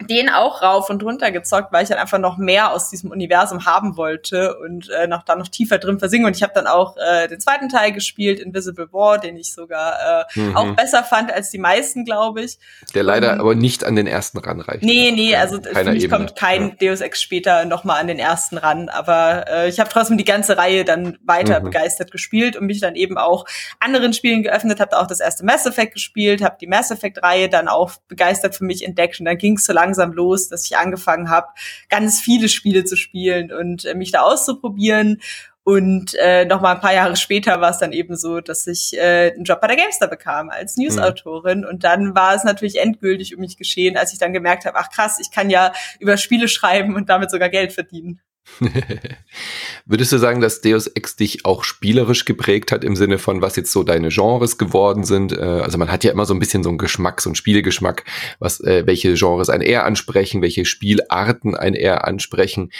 den 0.00 0.30
auch 0.30 0.62
rauf 0.62 0.90
und 0.90 1.02
runter 1.02 1.32
gezockt, 1.32 1.72
weil 1.72 1.82
ich 1.82 1.88
dann 1.88 1.98
einfach 1.98 2.18
noch 2.18 2.38
mehr 2.38 2.72
aus 2.72 2.88
diesem 2.88 3.10
Universum 3.10 3.66
haben 3.66 3.96
wollte 3.96 4.56
und 4.58 4.88
äh, 4.90 5.08
noch 5.08 5.24
da 5.24 5.34
noch 5.34 5.48
tiefer 5.48 5.78
drin 5.78 5.98
versingen. 5.98 6.26
Und 6.26 6.36
ich 6.36 6.42
habe 6.42 6.52
dann 6.54 6.68
auch 6.68 6.96
äh, 6.96 7.26
den 7.26 7.40
zweiten 7.40 7.68
Teil 7.68 7.92
gespielt, 7.92 8.38
Invisible 8.38 8.92
War, 8.92 9.18
den 9.18 9.36
ich 9.36 9.52
sogar 9.52 10.24
äh, 10.34 10.40
mhm. 10.40 10.56
auch 10.56 10.76
besser 10.76 11.02
fand 11.02 11.32
als 11.32 11.50
die 11.50 11.58
meisten, 11.58 12.04
glaube 12.04 12.42
ich. 12.42 12.58
Der 12.94 13.02
leider 13.02 13.34
um, 13.34 13.40
aber 13.40 13.54
nicht 13.56 13.84
an 13.84 13.96
den 13.96 14.06
ersten 14.06 14.38
ranreicht. 14.38 14.84
Nee, 14.84 15.10
nee, 15.10 15.34
also 15.34 15.60
für 15.60 15.84
mich 15.90 16.08
kommt 16.08 16.36
kein 16.36 16.76
ja. 16.80 16.90
Deus 16.90 17.00
Ex 17.00 17.20
später 17.20 17.64
nochmal 17.64 18.00
an 18.00 18.06
den 18.06 18.20
ersten 18.20 18.56
ran. 18.56 18.88
Aber 18.88 19.46
äh, 19.48 19.68
ich 19.68 19.80
habe 19.80 19.90
trotzdem 19.90 20.16
die 20.16 20.24
ganze 20.24 20.56
Reihe 20.56 20.84
dann 20.84 21.18
weiter 21.24 21.58
mhm. 21.58 21.64
begeistert 21.64 22.12
gespielt 22.12 22.56
und 22.56 22.66
mich 22.66 22.80
dann 22.80 22.94
eben 22.94 23.18
auch 23.18 23.46
anderen 23.80 24.12
Spielen 24.12 24.44
geöffnet, 24.44 24.78
habe 24.78 24.96
auch 24.96 25.08
das 25.08 25.18
erste 25.18 25.44
Mass 25.44 25.66
Effect 25.66 25.94
gespielt, 25.94 26.42
habe 26.42 26.56
die 26.60 26.68
Mass 26.68 26.92
Effect-Reihe 26.92 27.48
dann 27.48 27.66
auch 27.66 27.92
begeistert 28.06 28.54
für 28.54 28.64
mich 28.64 28.84
entdeckt 28.84 29.18
und 29.18 29.26
dann 29.26 29.38
ging 29.38 29.56
es 29.56 29.66
so 29.66 29.72
lang 29.72 29.87
langsam 29.88 30.12
los, 30.12 30.48
dass 30.48 30.64
ich 30.66 30.76
angefangen 30.76 31.30
habe, 31.30 31.48
ganz 31.88 32.20
viele 32.20 32.48
Spiele 32.48 32.84
zu 32.84 32.96
spielen 32.96 33.52
und 33.52 33.84
äh, 33.84 33.94
mich 33.94 34.12
da 34.12 34.20
auszuprobieren. 34.20 35.20
Und 35.64 36.14
äh, 36.14 36.46
noch 36.46 36.62
mal 36.62 36.76
ein 36.76 36.80
paar 36.80 36.94
Jahre 36.94 37.14
später 37.16 37.60
war 37.60 37.70
es 37.70 37.78
dann 37.78 37.92
eben 37.92 38.16
so, 38.16 38.40
dass 38.40 38.66
ich 38.66 38.96
äh, 38.96 39.32
einen 39.34 39.44
Job 39.44 39.60
bei 39.60 39.66
der 39.66 39.76
Gamestar 39.76 40.08
bekam 40.08 40.48
als 40.48 40.76
hm. 40.76 40.84
Newsautorin. 40.84 41.60
Mhm. 41.60 41.66
Und 41.66 41.84
dann 41.84 42.14
war 42.14 42.34
es 42.34 42.44
natürlich 42.44 42.80
endgültig 42.80 43.34
um 43.34 43.40
mich 43.40 43.58
geschehen, 43.58 43.98
als 43.98 44.12
ich 44.12 44.18
dann 44.18 44.32
gemerkt 44.32 44.64
habe, 44.64 44.78
ach 44.78 44.90
krass, 44.90 45.18
ich 45.20 45.30
kann 45.30 45.50
ja 45.50 45.72
über 46.00 46.16
Spiele 46.16 46.48
schreiben 46.48 46.96
und 46.96 47.10
damit 47.10 47.30
sogar 47.30 47.50
Geld 47.50 47.74
verdienen. 47.74 48.20
Würdest 49.86 50.12
du 50.12 50.18
sagen, 50.18 50.40
dass 50.40 50.60
Deus 50.60 50.86
Ex 50.86 51.16
dich 51.16 51.44
auch 51.44 51.64
spielerisch 51.64 52.24
geprägt 52.24 52.72
hat 52.72 52.84
im 52.84 52.96
Sinne 52.96 53.18
von, 53.18 53.42
was 53.42 53.56
jetzt 53.56 53.72
so 53.72 53.82
deine 53.82 54.08
Genres 54.08 54.58
geworden 54.58 55.04
sind? 55.04 55.32
Äh, 55.32 55.42
also 55.42 55.78
man 55.78 55.90
hat 55.90 56.04
ja 56.04 56.12
immer 56.12 56.26
so 56.26 56.34
ein 56.34 56.40
bisschen 56.40 56.62
so 56.62 56.68
einen 56.68 56.78
Geschmack, 56.78 57.20
so 57.20 57.30
einen 57.30 57.36
Spielegeschmack, 57.36 58.04
was, 58.38 58.60
äh, 58.60 58.86
welche 58.86 59.14
Genres 59.14 59.48
einen 59.48 59.62
eher 59.62 59.84
ansprechen, 59.84 60.42
welche 60.42 60.64
Spielarten 60.64 61.54
einen 61.54 61.76
eher 61.76 62.06
ansprechen. 62.06 62.70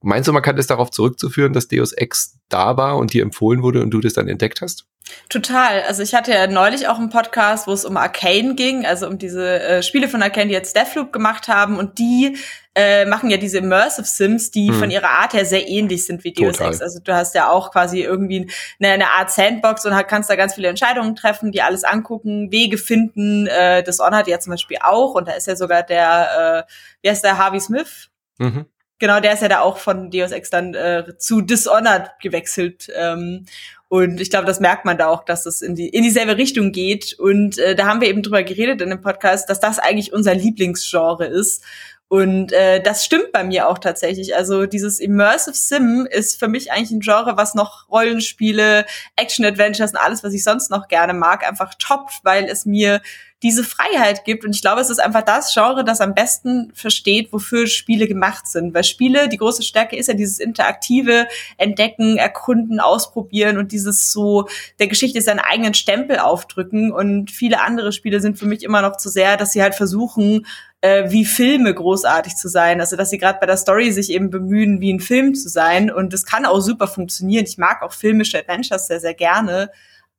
Meinst 0.00 0.28
du, 0.28 0.32
man 0.32 0.42
kann 0.42 0.56
das 0.56 0.68
darauf 0.68 0.90
zurückzuführen, 0.90 1.52
dass 1.52 1.68
Deus 1.68 1.92
Ex 1.92 2.38
da 2.48 2.76
war 2.76 2.96
und 2.98 3.12
dir 3.12 3.22
empfohlen 3.22 3.62
wurde 3.62 3.82
und 3.82 3.90
du 3.90 4.00
das 4.00 4.12
dann 4.12 4.28
entdeckt 4.28 4.60
hast? 4.60 4.86
Total. 5.28 5.82
Also 5.82 6.02
ich 6.02 6.14
hatte 6.14 6.32
ja 6.32 6.46
neulich 6.46 6.88
auch 6.88 6.98
einen 6.98 7.10
Podcast, 7.10 7.66
wo 7.66 7.72
es 7.72 7.84
um 7.84 7.96
Arcane 7.96 8.54
ging, 8.54 8.86
also 8.86 9.08
um 9.08 9.18
diese 9.18 9.60
äh, 9.60 9.82
Spiele 9.82 10.08
von 10.08 10.22
Arcane, 10.22 10.48
die 10.48 10.54
jetzt 10.54 10.76
Deathloop 10.76 11.12
gemacht 11.12 11.48
haben 11.48 11.78
und 11.78 11.98
die 11.98 12.36
äh, 12.74 13.06
machen 13.06 13.28
ja 13.30 13.36
diese 13.36 13.58
Immersive 13.58 14.06
Sims, 14.06 14.50
die 14.50 14.68
hm. 14.68 14.78
von 14.78 14.90
ihrer 14.90 15.10
Art 15.10 15.32
her 15.32 15.44
sehr 15.44 15.66
ähnlich 15.68 16.06
sind 16.06 16.24
wie 16.24 16.32
Deus. 16.32 16.60
Ex. 16.60 16.80
Also 16.80 17.00
du 17.00 17.14
hast 17.14 17.34
ja 17.34 17.50
auch 17.50 17.72
quasi 17.72 18.02
irgendwie 18.02 18.50
eine, 18.80 18.92
eine 18.92 19.10
Art 19.10 19.30
Sandbox 19.30 19.84
und 19.84 19.92
kannst 20.06 20.30
da 20.30 20.36
ganz 20.36 20.54
viele 20.54 20.68
Entscheidungen 20.68 21.16
treffen, 21.16 21.52
die 21.52 21.62
alles 21.62 21.84
angucken, 21.84 22.52
Wege 22.52 22.78
finden. 22.78 23.46
Äh, 23.46 23.82
das 23.82 23.98
Honor 23.98 24.26
ja 24.28 24.38
zum 24.38 24.52
Beispiel 24.52 24.78
auch 24.80 25.14
und 25.14 25.26
da 25.26 25.32
ist 25.32 25.46
ja 25.46 25.56
sogar 25.56 25.82
der, 25.82 26.66
äh, 26.68 26.72
wie 27.02 27.10
heißt 27.10 27.24
der, 27.24 27.38
Harvey 27.38 27.60
Smith? 27.60 28.10
Mhm. 28.38 28.66
Genau, 28.98 29.20
der 29.20 29.34
ist 29.34 29.42
ja 29.42 29.48
da 29.48 29.60
auch 29.60 29.78
von 29.78 30.10
Deus 30.10 30.32
Ex 30.32 30.50
dann 30.50 30.74
äh, 30.74 31.16
zu 31.18 31.40
Dishonored 31.40 32.10
gewechselt. 32.20 32.90
Ähm, 32.96 33.46
und 33.88 34.20
ich 34.20 34.28
glaube, 34.28 34.46
das 34.46 34.60
merkt 34.60 34.84
man 34.84 34.98
da 34.98 35.08
auch, 35.08 35.24
dass 35.24 35.46
es 35.46 35.62
in, 35.62 35.74
die, 35.74 35.88
in 35.88 36.02
dieselbe 36.02 36.36
Richtung 36.36 36.72
geht. 36.72 37.14
Und 37.18 37.58
äh, 37.58 37.74
da 37.74 37.86
haben 37.86 38.00
wir 38.00 38.08
eben 38.08 38.22
drüber 38.22 38.42
geredet 38.42 38.82
in 38.82 38.90
dem 38.90 39.00
Podcast, 39.00 39.48
dass 39.48 39.60
das 39.60 39.78
eigentlich 39.78 40.12
unser 40.12 40.34
Lieblingsgenre 40.34 41.26
ist. 41.26 41.64
Und 42.08 42.52
äh, 42.52 42.82
das 42.82 43.04
stimmt 43.04 43.32
bei 43.32 43.44
mir 43.44 43.68
auch 43.68 43.78
tatsächlich. 43.78 44.34
Also 44.34 44.64
dieses 44.64 44.98
Immersive 44.98 45.54
Sim 45.54 46.06
ist 46.10 46.38
für 46.38 46.48
mich 46.48 46.72
eigentlich 46.72 46.90
ein 46.90 47.00
Genre, 47.00 47.36
was 47.36 47.54
noch 47.54 47.86
Rollenspiele, 47.90 48.86
Action-Adventures 49.16 49.90
und 49.90 49.98
alles, 49.98 50.24
was 50.24 50.32
ich 50.32 50.42
sonst 50.42 50.70
noch 50.70 50.88
gerne 50.88 51.12
mag, 51.12 51.46
einfach 51.46 51.74
toppt, 51.78 52.20
weil 52.22 52.46
es 52.46 52.64
mir 52.64 53.02
diese 53.42 53.62
Freiheit 53.62 54.24
gibt. 54.24 54.44
Und 54.44 54.54
ich 54.54 54.62
glaube, 54.62 54.80
es 54.80 54.90
ist 54.90 54.98
einfach 54.98 55.22
das 55.22 55.52
Genre, 55.52 55.84
das 55.84 56.00
am 56.00 56.14
besten 56.14 56.72
versteht, 56.74 57.32
wofür 57.32 57.66
Spiele 57.66 58.08
gemacht 58.08 58.46
sind. 58.46 58.74
Weil 58.74 58.84
Spiele, 58.84 59.28
die 59.28 59.36
große 59.36 59.62
Stärke 59.62 59.96
ist 59.96 60.08
ja 60.08 60.14
dieses 60.14 60.40
interaktive 60.40 61.28
Entdecken, 61.56 62.16
Erkunden, 62.16 62.80
Ausprobieren 62.80 63.58
und 63.58 63.70
dieses 63.70 64.12
so 64.12 64.48
der 64.78 64.88
Geschichte 64.88 65.20
seinen 65.20 65.40
eigenen 65.40 65.74
Stempel 65.74 66.18
aufdrücken. 66.18 66.90
Und 66.90 67.30
viele 67.30 67.60
andere 67.60 67.92
Spiele 67.92 68.20
sind 68.20 68.38
für 68.38 68.46
mich 68.46 68.64
immer 68.64 68.82
noch 68.82 68.96
zu 68.96 69.08
sehr, 69.08 69.36
dass 69.36 69.52
sie 69.52 69.62
halt 69.62 69.74
versuchen, 69.74 70.46
äh, 70.80 71.10
wie 71.10 71.24
Filme 71.24 71.74
großartig 71.74 72.36
zu 72.36 72.48
sein. 72.48 72.80
Also 72.80 72.96
dass 72.96 73.10
sie 73.10 73.18
gerade 73.18 73.38
bei 73.40 73.46
der 73.46 73.56
Story 73.56 73.92
sich 73.92 74.10
eben 74.10 74.30
bemühen, 74.30 74.80
wie 74.80 74.92
ein 74.92 75.00
Film 75.00 75.34
zu 75.34 75.48
sein. 75.48 75.90
Und 75.90 76.12
das 76.12 76.24
kann 76.24 76.46
auch 76.46 76.60
super 76.60 76.86
funktionieren. 76.86 77.44
Ich 77.44 77.58
mag 77.58 77.82
auch 77.82 77.92
filmische 77.92 78.38
Adventures 78.38 78.86
sehr, 78.86 79.00
sehr 79.00 79.14
gerne. 79.14 79.70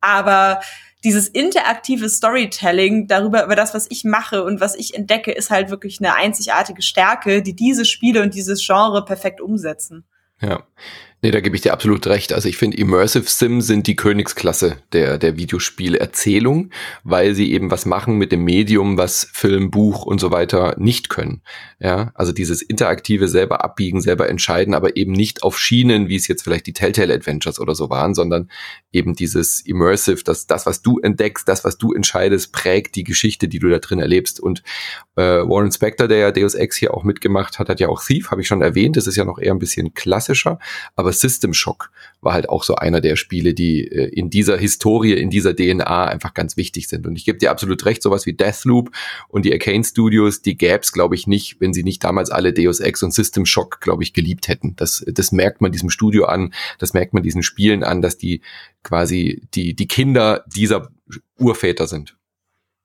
Aber 0.02 0.62
dieses 1.04 1.30
interaktive 1.30 2.10
Storytelling 2.10 3.08
darüber, 3.08 3.46
über 3.46 3.56
das, 3.56 3.74
was 3.74 3.88
ich 3.90 4.04
mache 4.04 4.44
und 4.44 4.60
was 4.60 4.76
ich 4.76 4.96
entdecke, 4.96 5.32
ist 5.32 5.50
halt 5.50 5.70
wirklich 5.70 6.00
eine 6.00 6.16
einzigartige 6.16 6.82
Stärke, 6.82 7.42
die 7.42 7.56
diese 7.56 7.86
Spiele 7.86 8.22
und 8.22 8.34
dieses 8.34 8.66
Genre 8.66 9.06
perfekt 9.06 9.40
umsetzen. 9.40 10.06
Ja. 10.42 10.64
Nee, 11.22 11.32
da 11.32 11.42
gebe 11.42 11.54
ich 11.54 11.62
dir 11.62 11.74
absolut 11.74 12.08
recht. 12.08 12.32
Also 12.32 12.48
ich 12.48 12.56
finde, 12.56 12.78
Immersive 12.78 13.30
Sim 13.30 13.60
sind 13.60 13.88
die 13.88 13.98
Königsklasse 13.98 14.78
der, 14.94 15.18
der 15.18 15.36
Videospielerzählung, 15.36 16.70
weil 17.04 17.36
sie 17.36 17.52
eben 17.52 17.72
was 17.72 17.86
machen 17.86 18.16
mit 18.16 18.32
dem 18.32 18.46
Medium, 18.46 18.98
was 18.98 19.28
Film, 19.34 19.70
Buch 19.70 20.06
und 20.06 20.20
so 20.20 20.32
weiter 20.32 20.76
nicht 20.78 21.10
können. 21.10 21.42
Ja, 21.82 22.12
also 22.14 22.32
dieses 22.32 22.62
interaktive 22.62 23.28
selber 23.28 23.66
abbiegen, 23.66 24.00
selber 24.00 24.30
entscheiden, 24.30 24.74
aber 24.74 24.96
eben 24.96 25.12
nicht 25.12 25.44
auf 25.44 25.60
Schienen, 25.60 26.08
wie 26.08 26.16
es 26.16 26.30
jetzt 26.30 26.44
vielleicht 26.44 26.68
die 26.68 26.74
Telltale 26.74 27.14
Adventures 27.14 27.60
oder 27.60 27.76
so 27.76 27.90
waren, 27.90 28.16
sondern 28.16 28.50
eben 28.94 29.14
dieses 29.14 29.60
Immersive, 29.60 30.24
dass 30.24 30.48
das, 30.48 30.66
was 30.66 30.82
du 30.82 31.00
entdeckst, 31.00 31.50
das, 31.50 31.66
was 31.66 31.78
du 31.78 31.92
entscheidest, 31.92 32.54
prägt 32.54 32.96
die 32.96 33.04
Geschichte, 33.04 33.50
die 33.50 33.60
du 33.60 33.68
da 33.68 33.80
drin 33.80 34.00
erlebst. 34.00 34.40
Und 34.40 34.64
äh, 35.18 35.22
Warren 35.22 35.72
Spector, 35.72 36.08
der 36.08 36.18
ja 36.20 36.32
Deus 36.32 36.56
Ex 36.56 36.78
hier 36.78 36.94
auch 36.94 37.04
mitgemacht 37.04 37.60
hat, 37.60 37.68
hat 37.68 37.82
ja 37.82 37.90
auch 37.90 38.02
Thief, 38.02 38.32
habe 38.32 38.40
ich 38.40 38.48
schon 38.48 38.62
erwähnt. 38.62 38.96
Das 38.96 39.06
ist 39.06 39.18
ja 39.18 39.26
noch 39.26 39.38
eher 39.38 39.52
ein 39.52 39.60
bisschen 39.60 39.94
klassischer, 39.94 40.60
aber 40.96 41.09
aber 41.10 41.14
System 41.14 41.56
Shock 41.56 41.92
war 42.22 42.34
halt 42.34 42.50
auch 42.50 42.64
so 42.64 42.76
einer 42.76 43.02
der 43.02 43.16
Spiele, 43.16 43.56
die 43.56 43.88
äh, 43.88 44.10
in 44.10 44.30
dieser 44.30 44.58
Historie, 44.58 45.14
in 45.14 45.32
dieser 45.32 45.56
DNA 45.56 46.06
einfach 46.06 46.36
ganz 46.36 46.56
wichtig 46.56 46.88
sind. 46.88 47.08
Und 47.08 47.16
ich 47.16 47.26
gebe 47.26 47.40
dir 47.40 47.50
absolut 47.50 47.84
recht, 47.86 48.04
sowas 48.04 48.28
wie 48.28 48.34
Deathloop 48.34 48.92
und 49.28 49.44
die 49.44 49.52
Arcane 49.52 49.84
Studios, 49.84 50.44
die 50.44 50.56
gäb's, 50.56 50.92
glaube 50.92 51.16
ich, 51.16 51.26
nicht, 51.26 51.60
wenn 51.60 51.74
sie 51.74 51.84
nicht 51.84 52.04
damals 52.04 52.30
alle 52.30 52.54
Deus 52.54 52.80
Ex 52.80 53.02
und 53.02 53.12
System 53.12 53.48
Shock, 53.48 53.82
glaube 53.82 54.04
ich, 54.04 54.14
geliebt 54.14 54.48
hätten. 54.50 54.76
Das, 54.76 55.04
das 55.08 55.32
merkt 55.32 55.62
man 55.62 55.72
diesem 55.72 55.90
Studio 55.90 56.26
an, 56.26 56.54
das 56.78 56.94
merkt 56.94 57.16
man 57.16 57.24
diesen 57.24 57.42
Spielen 57.42 57.84
an, 57.84 58.04
dass 58.04 58.18
die 58.18 58.42
quasi 58.84 59.42
die, 59.56 59.74
die 59.74 59.88
Kinder 59.88 60.46
dieser 60.54 60.92
Urväter 61.40 61.88
sind. 61.88 62.19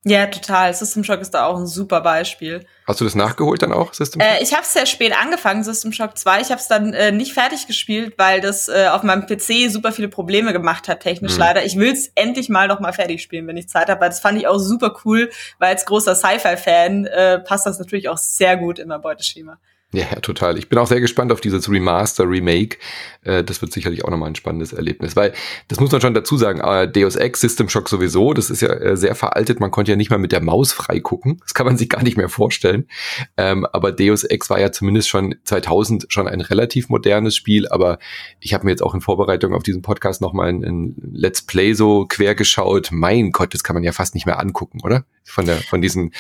Ja, 0.07 0.27
total. 0.27 0.75
System 0.75 1.03
Shock 1.03 1.21
ist 1.23 1.33
da 1.33 1.47
auch 1.47 1.57
ein 1.57 1.67
super 1.67 2.03
Beispiel. 2.03 2.67
Hast 2.87 3.01
du 3.01 3.05
das 3.05 3.15
nachgeholt 3.15 3.63
dann 3.63 3.73
auch, 3.73 3.95
System 3.95 4.21
Shock? 4.21 4.31
Äh, 4.31 4.43
ich 4.43 4.53
habe 4.53 4.63
es 4.63 4.75
sehr 4.75 4.85
spät 4.85 5.15
angefangen, 5.19 5.65
System 5.65 5.93
Shock 5.93 6.19
2. 6.19 6.43
Ich 6.43 6.51
habe 6.51 6.61
es 6.61 6.69
dann 6.69 6.93
äh, 6.93 7.11
nicht 7.11 7.33
fertig 7.33 7.67
gespielt, 7.67 8.15
weil 8.19 8.43
das 8.43 8.69
äh, 8.69 8.89
auf 8.89 9.03
meinem 9.03 9.25
PC 9.25 9.71
super 9.71 9.93
viele 9.93 10.09
Probleme 10.09 10.53
gemacht 10.53 10.89
hat, 10.89 11.01
technisch 11.01 11.33
mhm. 11.33 11.39
leider. 11.39 11.65
Ich 11.65 11.79
will 11.79 11.91
es 11.91 12.09
endlich 12.15 12.51
mal 12.51 12.69
noch 12.69 12.81
mal 12.81 12.93
fertig 12.93 13.23
spielen, 13.23 13.47
wenn 13.47 13.57
ich 13.57 13.69
Zeit 13.71 13.89
habe. 13.89 14.05
Das 14.05 14.21
fand 14.21 14.39
ich 14.39 14.47
auch 14.47 14.59
super 14.59 14.95
cool, 15.07 15.31
weil 15.59 15.71
als 15.71 15.87
großer 15.87 16.15
Sci-Fi-Fan 16.15 17.07
äh, 17.07 17.39
passt 17.39 17.65
das 17.65 17.79
natürlich 17.79 18.11
auch 18.11 18.19
sehr 18.19 18.59
gut 18.59 18.79
in 18.79 18.89
mein 18.89 19.01
Beuteschema. 19.01 19.59
Ja, 19.95 20.07
total. 20.21 20.59
Ich 20.59 20.69
bin 20.69 20.77
auch 20.81 20.89
sehr 20.89 21.01
gespannt 21.01 21.31
auf 21.31 21.41
dieses 21.41 21.71
Remaster, 21.71 22.29
Remake. 22.29 22.79
Äh, 23.23 23.45
das 23.45 23.63
wird 23.63 23.73
sicherlich 23.73 24.05
auch 24.05 24.11
nochmal 24.11 24.29
ein 24.29 24.35
spannendes 24.35 24.73
Erlebnis, 24.73 25.15
weil 25.15 25.33
das 25.69 25.79
muss 25.79 25.93
man 25.93 26.01
schon 26.01 26.15
dazu 26.15 26.37
sagen. 26.37 26.59
Äh, 26.61 26.91
Deus 26.91 27.15
Ex, 27.15 27.41
System 27.41 27.69
Shock 27.69 27.89
sowieso, 27.89 28.35
das 28.35 28.51
ist 28.51 28.61
ja 28.61 28.73
äh, 28.73 28.97
sehr 28.97 29.15
veraltet. 29.15 29.61
Man 29.61 29.71
konnte 29.71 29.93
ja 29.93 29.97
nicht 29.97 30.11
mal 30.11 30.19
mit 30.19 30.33
der 30.33 30.43
Maus 30.43 30.73
frei 30.73 30.99
gucken. 30.99 31.39
Das 31.43 31.55
kann 31.55 31.65
man 31.65 31.77
sich 31.77 31.89
gar 31.89 32.03
nicht 32.03 32.17
mehr 32.17 32.29
vorstellen. 32.29 32.89
Ähm, 33.37 33.67
aber 33.67 33.93
Deus 33.93 34.25
Ex 34.25 34.51
war 34.51 34.59
ja 34.59 34.73
zumindest 34.73 35.09
schon 35.09 35.37
2000 35.45 36.07
schon 36.09 36.27
ein 36.27 36.41
relativ 36.41 36.89
modernes 36.89 37.37
Spiel. 37.37 37.69
Aber 37.69 38.01
ich 38.41 38.53
habe 38.53 38.65
mir 38.65 38.73
jetzt 38.73 38.83
auch 38.83 38.95
in 38.95 39.01
Vorbereitung 39.01 39.55
auf 39.55 39.63
diesen 39.63 39.83
Podcast 39.83 40.21
nochmal 40.21 40.49
ein 40.49 40.97
Let's 41.13 41.43
Play 41.43 41.75
so 41.75 42.05
quer 42.09 42.35
geschaut. 42.35 42.89
Mein 42.91 43.31
Gott, 43.31 43.55
das 43.55 43.63
kann 43.63 43.75
man 43.75 43.85
ja 43.85 43.93
fast 43.93 44.17
nicht 44.17 44.27
mehr 44.27 44.41
angucken, 44.41 44.81
oder? 44.83 45.05
Von 45.25 45.47
der 45.47 45.57
von 45.57 45.81
diesen 45.81 46.13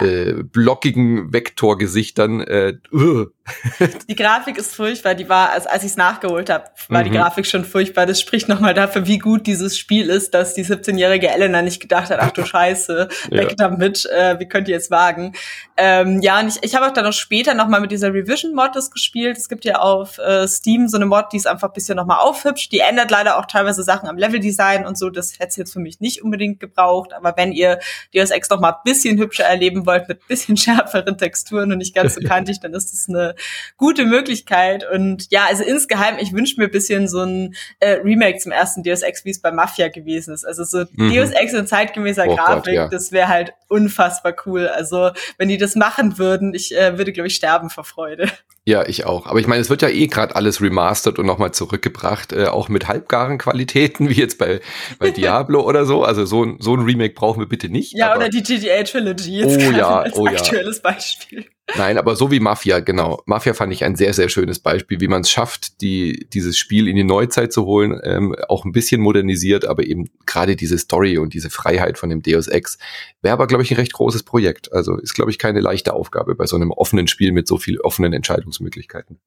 äh, 0.00 0.42
blockigen 0.42 1.32
Vektorgesichtern. 1.32 2.40
Äh, 2.40 2.74
uh. 2.92 3.26
Die 4.08 4.14
Grafik 4.14 4.58
ist 4.58 4.74
furchtbar. 4.74 5.14
Die 5.14 5.28
war, 5.28 5.50
als, 5.50 5.66
als 5.66 5.82
ich 5.82 5.90
es 5.92 5.96
nachgeholt 5.96 6.50
habe, 6.50 6.64
war 6.88 7.00
mhm. 7.00 7.04
die 7.04 7.16
Grafik 7.16 7.46
schon 7.46 7.64
furchtbar. 7.64 8.06
Das 8.06 8.20
spricht 8.20 8.48
nochmal 8.48 8.74
dafür, 8.74 9.06
wie 9.06 9.18
gut 9.18 9.46
dieses 9.46 9.78
Spiel 9.78 10.10
ist, 10.10 10.34
dass 10.34 10.54
die 10.54 10.64
17-jährige 10.64 11.28
Elena 11.28 11.62
nicht 11.62 11.80
gedacht 11.80 12.10
hat, 12.10 12.18
ach 12.20 12.30
du 12.30 12.44
Scheiße, 12.46 13.08
weg 13.30 13.50
ja. 13.50 13.54
damit, 13.56 14.06
äh, 14.06 14.38
wie 14.38 14.46
könnt 14.46 14.68
ihr 14.68 14.74
jetzt 14.74 14.90
wagen? 14.90 15.32
Ähm, 15.76 16.20
ja, 16.20 16.40
und 16.40 16.48
ich, 16.48 16.62
ich 16.62 16.74
habe 16.74 16.86
auch 16.86 16.92
dann 16.92 17.04
noch 17.04 17.12
später 17.12 17.54
nochmal 17.54 17.80
mit 17.80 17.90
dieser 17.90 18.12
Revision-Mod 18.12 18.76
das 18.76 18.90
gespielt. 18.90 19.36
Es 19.36 19.48
gibt 19.48 19.64
ja 19.64 19.76
auf 19.76 20.18
äh, 20.18 20.46
Steam 20.46 20.88
so 20.88 20.96
eine 20.96 21.06
Mod, 21.06 21.26
die 21.32 21.36
ist 21.36 21.46
einfach 21.46 21.68
ein 21.68 21.74
bisschen 21.74 21.96
nochmal 21.96 22.18
aufhübscht. 22.18 22.72
Die 22.72 22.80
ändert 22.80 23.10
leider 23.10 23.38
auch 23.38 23.46
teilweise 23.46 23.82
Sachen 23.82 24.08
am 24.08 24.18
Leveldesign 24.18 24.86
und 24.86 24.98
so. 24.98 25.10
Das 25.10 25.34
hätte 25.34 25.48
es 25.48 25.56
jetzt 25.56 25.72
für 25.72 25.80
mich 25.80 26.00
nicht 26.00 26.22
unbedingt 26.22 26.60
gebraucht. 26.60 27.12
Aber 27.12 27.34
wenn 27.36 27.52
ihr 27.52 27.78
Deus 28.14 28.30
Ex 28.48 28.50
noch 28.50 28.60
mal 28.60 28.70
ein 28.70 28.82
bisschen 28.84 29.18
hübscher 29.18 29.44
erleben 29.44 29.86
wollt, 29.86 30.08
mit 30.08 30.26
bisschen 30.26 30.56
schärferen 30.56 31.18
Texturen 31.18 31.72
und 31.72 31.78
nicht 31.78 31.94
ganz 31.94 32.14
so 32.14 32.20
kantig, 32.26 32.60
dann 32.60 32.74
ist 32.74 32.92
das 32.92 33.08
eine 33.08 33.34
gute 33.76 34.04
Möglichkeit. 34.04 34.84
Und 34.90 35.30
ja, 35.30 35.46
also 35.46 35.62
insgeheim, 35.62 36.16
ich 36.18 36.32
wünsche 36.32 36.56
mir 36.58 36.66
ein 36.66 36.70
bisschen 36.70 37.08
so 37.08 37.22
ein 37.22 37.54
äh, 37.80 38.00
Remake 38.02 38.38
zum 38.38 38.52
ersten 38.52 38.82
Deus 38.82 39.02
Ex, 39.02 39.24
wie 39.24 39.30
es 39.30 39.40
bei 39.40 39.52
Mafia 39.52 39.88
gewesen 39.88 40.34
ist. 40.34 40.44
Also 40.44 40.64
so 40.64 40.84
mhm. 40.92 41.14
Deus 41.14 41.30
Ex 41.30 41.52
in 41.52 41.66
zeitgemäßer 41.66 42.26
oh 42.26 42.36
Grafik, 42.36 42.64
Gott, 42.64 42.74
ja. 42.74 42.88
das 42.88 43.12
wäre 43.12 43.28
halt 43.28 43.52
unfassbar 43.68 44.34
cool. 44.46 44.68
Also 44.68 45.10
wenn 45.36 45.48
die 45.48 45.58
das 45.58 45.74
machen 45.74 46.18
würden, 46.18 46.54
ich 46.54 46.76
äh, 46.76 46.98
würde, 46.98 47.12
glaube 47.12 47.28
ich, 47.28 47.34
sterben 47.34 47.70
vor 47.70 47.84
Freude. 47.84 48.30
Ja, 48.68 48.86
ich 48.86 49.06
auch. 49.06 49.24
Aber 49.24 49.40
ich 49.40 49.46
meine, 49.46 49.62
es 49.62 49.70
wird 49.70 49.80
ja 49.80 49.88
eh 49.88 50.08
gerade 50.08 50.36
alles 50.36 50.60
remastered 50.60 51.18
und 51.18 51.24
nochmal 51.24 51.52
zurückgebracht, 51.52 52.34
äh, 52.34 52.48
auch 52.48 52.68
mit 52.68 52.86
halbgaren 52.86 53.38
Qualitäten, 53.38 54.08
wie 54.10 54.14
jetzt 54.14 54.36
bei, 54.36 54.60
bei 54.98 55.10
Diablo 55.10 55.62
oder 55.62 55.86
so. 55.86 56.04
Also 56.04 56.26
so, 56.26 56.54
so 56.58 56.74
ein 56.74 56.82
Remake 56.82 57.14
brauchen 57.14 57.40
wir 57.40 57.48
bitte 57.48 57.70
nicht. 57.70 57.96
Ja, 57.96 58.14
oder 58.14 58.28
die 58.28 58.42
GTA 58.42 58.82
Trilogy 58.82 59.38
jetzt 59.38 59.56
oh, 59.56 59.70
ja, 59.70 60.00
als 60.00 60.16
oh, 60.16 60.26
aktuelles 60.26 60.82
ja. 60.84 60.90
Beispiel. 60.90 61.46
Nein, 61.76 61.98
aber 61.98 62.16
so 62.16 62.30
wie 62.30 62.40
Mafia, 62.40 62.80
genau. 62.80 63.22
Mafia 63.26 63.52
fand 63.52 63.72
ich 63.72 63.84
ein 63.84 63.94
sehr, 63.94 64.14
sehr 64.14 64.28
schönes 64.28 64.58
Beispiel, 64.58 65.00
wie 65.00 65.08
man 65.08 65.20
es 65.20 65.30
schafft, 65.30 65.82
die, 65.82 66.26
dieses 66.32 66.56
Spiel 66.56 66.88
in 66.88 66.96
die 66.96 67.04
Neuzeit 67.04 67.52
zu 67.52 67.66
holen, 67.66 68.00
ähm, 68.04 68.34
auch 68.48 68.64
ein 68.64 68.72
bisschen 68.72 69.02
modernisiert, 69.02 69.66
aber 69.66 69.84
eben 69.84 70.08
gerade 70.24 70.56
diese 70.56 70.78
Story 70.78 71.18
und 71.18 71.34
diese 71.34 71.50
Freiheit 71.50 71.98
von 71.98 72.08
dem 72.08 72.22
Deus 72.22 72.48
Ex 72.48 72.78
wäre 73.20 73.34
aber, 73.34 73.46
glaube 73.46 73.62
ich, 73.62 73.70
ein 73.70 73.76
recht 73.76 73.92
großes 73.92 74.22
Projekt. 74.22 74.72
Also 74.72 74.96
ist, 74.96 75.14
glaube 75.14 75.30
ich, 75.30 75.38
keine 75.38 75.60
leichte 75.60 75.92
Aufgabe 75.92 76.34
bei 76.34 76.46
so 76.46 76.56
einem 76.56 76.70
offenen 76.70 77.06
Spiel 77.06 77.32
mit 77.32 77.46
so 77.46 77.58
viel 77.58 77.80
offenen 77.80 78.14
Entscheidungsmöglichkeiten. 78.14 79.18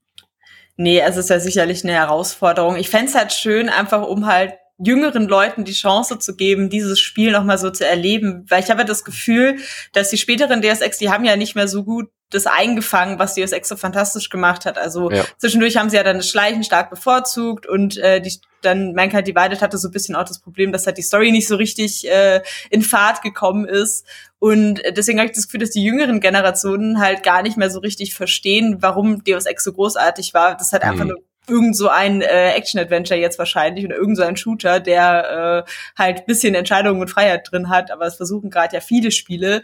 Nee, 0.77 1.00
es 1.00 1.17
ist 1.17 1.29
ja 1.29 1.39
sicherlich 1.39 1.83
eine 1.83 1.93
Herausforderung. 1.93 2.75
Ich 2.75 2.89
fände 2.89 3.13
halt 3.13 3.33
schön, 3.33 3.69
einfach 3.69 4.07
um 4.07 4.25
halt 4.25 4.53
jüngeren 4.83 5.27
Leuten 5.27 5.63
die 5.63 5.74
Chance 5.74 6.17
zu 6.17 6.36
geben, 6.36 6.71
dieses 6.71 7.00
Spiel 7.00 7.31
nochmal 7.31 7.60
so 7.60 7.69
zu 7.69 7.86
erleben. 7.86 8.45
Weil 8.50 8.63
ich 8.63 8.71
habe 8.71 8.83
das 8.83 9.03
Gefühl, 9.03 9.57
dass 9.93 10.10
die 10.10 10.17
späteren 10.17 10.63
DSX, 10.63 10.98
die 10.98 11.12
haben 11.12 11.24
ja 11.24 11.36
nicht 11.36 11.55
mehr 11.55 11.67
so 11.67 11.83
gut 11.83 12.10
das 12.31 12.47
eingefangen, 12.47 13.19
was 13.19 13.35
Deus 13.35 13.51
Ex 13.51 13.69
so 13.69 13.75
fantastisch 13.75 14.29
gemacht 14.29 14.65
hat. 14.65 14.77
Also 14.77 15.11
ja. 15.11 15.23
zwischendurch 15.38 15.77
haben 15.77 15.89
sie 15.89 15.97
ja 15.97 16.03
dann 16.03 16.17
das 16.17 16.29
Schleichen 16.29 16.63
stark 16.63 16.89
bevorzugt 16.89 17.67
und 17.67 17.97
äh, 17.97 18.21
die, 18.21 18.33
dann 18.61 18.93
Mankind 18.93 19.27
Divided 19.27 19.61
hatte 19.61 19.77
so 19.77 19.89
ein 19.89 19.91
bisschen 19.91 20.15
auch 20.15 20.23
das 20.23 20.39
Problem, 20.39 20.71
dass 20.71 20.88
halt 20.88 20.97
die 20.97 21.03
Story 21.03 21.31
nicht 21.31 21.47
so 21.47 21.55
richtig 21.55 22.09
äh, 22.09 22.41
in 22.69 22.81
Fahrt 22.81 23.21
gekommen 23.21 23.65
ist. 23.65 24.05
Und 24.39 24.81
deswegen 24.97 25.19
habe 25.19 25.29
ich 25.29 25.35
das 25.35 25.45
Gefühl, 25.45 25.59
dass 25.59 25.71
die 25.71 25.83
jüngeren 25.83 26.19
Generationen 26.19 27.00
halt 27.00 27.21
gar 27.21 27.43
nicht 27.43 27.57
mehr 27.57 27.69
so 27.69 27.79
richtig 27.79 28.15
verstehen, 28.15 28.77
warum 28.79 29.23
Deus 29.23 29.45
Ex 29.45 29.63
so 29.63 29.73
großartig 29.73 30.33
war. 30.33 30.57
Das 30.57 30.73
hat 30.73 30.83
einfach 30.83 31.03
mhm. 31.03 31.11
nur 31.11 31.23
irgend 31.47 31.75
so 31.75 31.89
ein 31.89 32.21
äh, 32.21 32.51
Action-Adventure 32.51 33.19
jetzt 33.19 33.39
wahrscheinlich 33.39 33.85
oder 33.85 33.95
irgend 33.95 34.17
so 34.17 34.23
ein 34.23 34.38
Shooter, 34.38 34.79
der 34.79 35.65
äh, 35.67 35.71
halt 35.97 36.25
bisschen 36.25 36.55
Entscheidungen 36.55 37.01
und 37.01 37.09
Freiheit 37.09 37.51
drin 37.51 37.69
hat, 37.69 37.91
aber 37.91 38.05
es 38.05 38.15
versuchen 38.15 38.50
gerade 38.50 38.75
ja 38.75 38.81
viele 38.81 39.11
Spiele. 39.11 39.63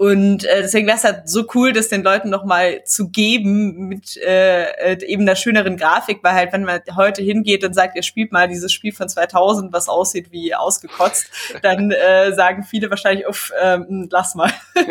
Und 0.00 0.46
äh, 0.46 0.62
deswegen 0.62 0.86
wäre 0.86 0.96
es 0.96 1.04
halt 1.04 1.28
so 1.28 1.44
cool, 1.54 1.74
das 1.74 1.88
den 1.88 2.02
Leuten 2.02 2.30
noch 2.30 2.46
mal 2.46 2.82
zu 2.84 3.10
geben 3.10 3.86
mit 3.86 4.16
äh, 4.16 4.94
äh, 4.94 5.04
eben 5.04 5.20
einer 5.24 5.36
schöneren 5.36 5.76
Grafik, 5.76 6.20
weil 6.22 6.32
halt, 6.32 6.54
wenn 6.54 6.64
man 6.64 6.80
heute 6.96 7.20
hingeht 7.20 7.64
und 7.64 7.74
sagt, 7.74 7.96
ihr 7.96 8.02
spielt 8.02 8.32
mal 8.32 8.48
dieses 8.48 8.72
Spiel 8.72 8.92
von 8.94 9.10
2000, 9.10 9.74
was 9.74 9.90
aussieht 9.90 10.32
wie 10.32 10.54
ausgekotzt, 10.54 11.26
dann 11.62 11.90
äh, 11.90 12.32
sagen 12.32 12.62
viele 12.64 12.88
wahrscheinlich, 12.88 13.28
uff, 13.28 13.52
ähm, 13.62 14.08
lass 14.10 14.34
mal. 14.34 14.50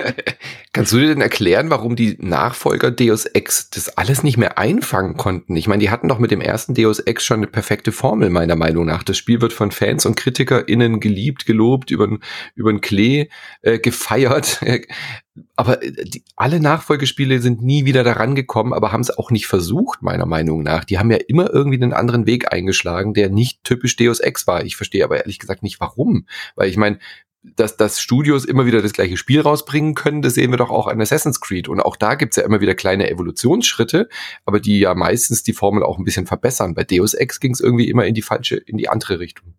Kannst 0.73 0.93
du 0.93 0.99
dir 0.99 1.07
denn 1.07 1.21
erklären, 1.21 1.71
warum 1.71 1.95
die 1.95 2.15
Nachfolger 2.19 2.91
Deus 2.91 3.25
Ex 3.25 3.71
das 3.71 3.97
alles 3.97 4.21
nicht 4.21 4.37
mehr 4.37 4.59
einfangen 4.59 5.17
konnten? 5.17 5.55
Ich 5.55 5.67
meine, 5.67 5.81
die 5.81 5.89
hatten 5.89 6.07
doch 6.07 6.19
mit 6.19 6.29
dem 6.29 6.39
ersten 6.39 6.75
Deus 6.75 6.99
Ex 6.99 7.25
schon 7.25 7.37
eine 7.37 7.47
perfekte 7.47 7.91
Formel, 7.91 8.29
meiner 8.29 8.55
Meinung 8.55 8.85
nach. 8.85 9.01
Das 9.01 9.17
Spiel 9.17 9.41
wird 9.41 9.53
von 9.53 9.71
Fans 9.71 10.05
und 10.05 10.17
KritikerInnen 10.17 10.99
geliebt, 10.99 11.47
gelobt, 11.47 11.89
über 11.89 12.07
den 12.07 12.81
Klee 12.81 13.29
äh, 13.63 13.79
gefeiert 13.79 14.61
aber 15.55 15.83
äh, 15.83 15.91
die, 16.05 16.23
alle 16.35 16.59
Nachfolgespiele 16.59 17.41
sind 17.41 17.61
nie 17.61 17.85
wieder 17.85 18.03
daran 18.03 18.35
gekommen, 18.35 18.73
aber 18.73 18.91
haben 18.91 19.01
es 19.01 19.15
auch 19.17 19.31
nicht 19.31 19.47
versucht, 19.47 20.01
meiner 20.01 20.25
Meinung 20.25 20.63
nach. 20.63 20.83
Die 20.85 20.99
haben 20.99 21.11
ja 21.11 21.17
immer 21.27 21.51
irgendwie 21.53 21.81
einen 21.81 21.93
anderen 21.93 22.25
Weg 22.25 22.53
eingeschlagen, 22.53 23.13
der 23.13 23.29
nicht 23.29 23.63
typisch 23.63 23.95
Deus 23.95 24.19
Ex 24.19 24.47
war. 24.47 24.63
Ich 24.63 24.75
verstehe 24.75 25.03
aber 25.03 25.17
ehrlich 25.17 25.39
gesagt 25.39 25.63
nicht 25.63 25.79
warum. 25.79 26.25
Weil 26.55 26.69
ich 26.69 26.77
meine, 26.77 26.99
dass, 27.41 27.77
dass 27.77 28.01
Studios 28.01 28.45
immer 28.45 28.65
wieder 28.65 28.81
das 28.81 28.93
gleiche 28.93 29.17
Spiel 29.17 29.41
rausbringen 29.41 29.95
können, 29.95 30.21
das 30.21 30.33
sehen 30.33 30.51
wir 30.51 30.57
doch 30.57 30.69
auch 30.69 30.87
an 30.87 31.01
Assassin's 31.01 31.39
Creed. 31.39 31.69
Und 31.69 31.79
auch 31.79 31.95
da 31.95 32.15
gibt's 32.15 32.35
ja 32.35 32.43
immer 32.43 32.61
wieder 32.61 32.75
kleine 32.75 33.09
Evolutionsschritte, 33.09 34.09
aber 34.45 34.59
die 34.59 34.79
ja 34.79 34.93
meistens 34.93 35.43
die 35.43 35.53
Formel 35.53 35.83
auch 35.83 35.97
ein 35.97 36.03
bisschen 36.03 36.27
verbessern. 36.27 36.75
Bei 36.75 36.83
Deus 36.83 37.13
Ex 37.13 37.39
ging 37.39 37.53
es 37.53 37.59
irgendwie 37.59 37.89
immer 37.89 38.05
in 38.05 38.13
die 38.13 38.21
falsche, 38.21 38.57
in 38.57 38.77
die 38.77 38.89
andere 38.89 39.19
Richtung. 39.19 39.53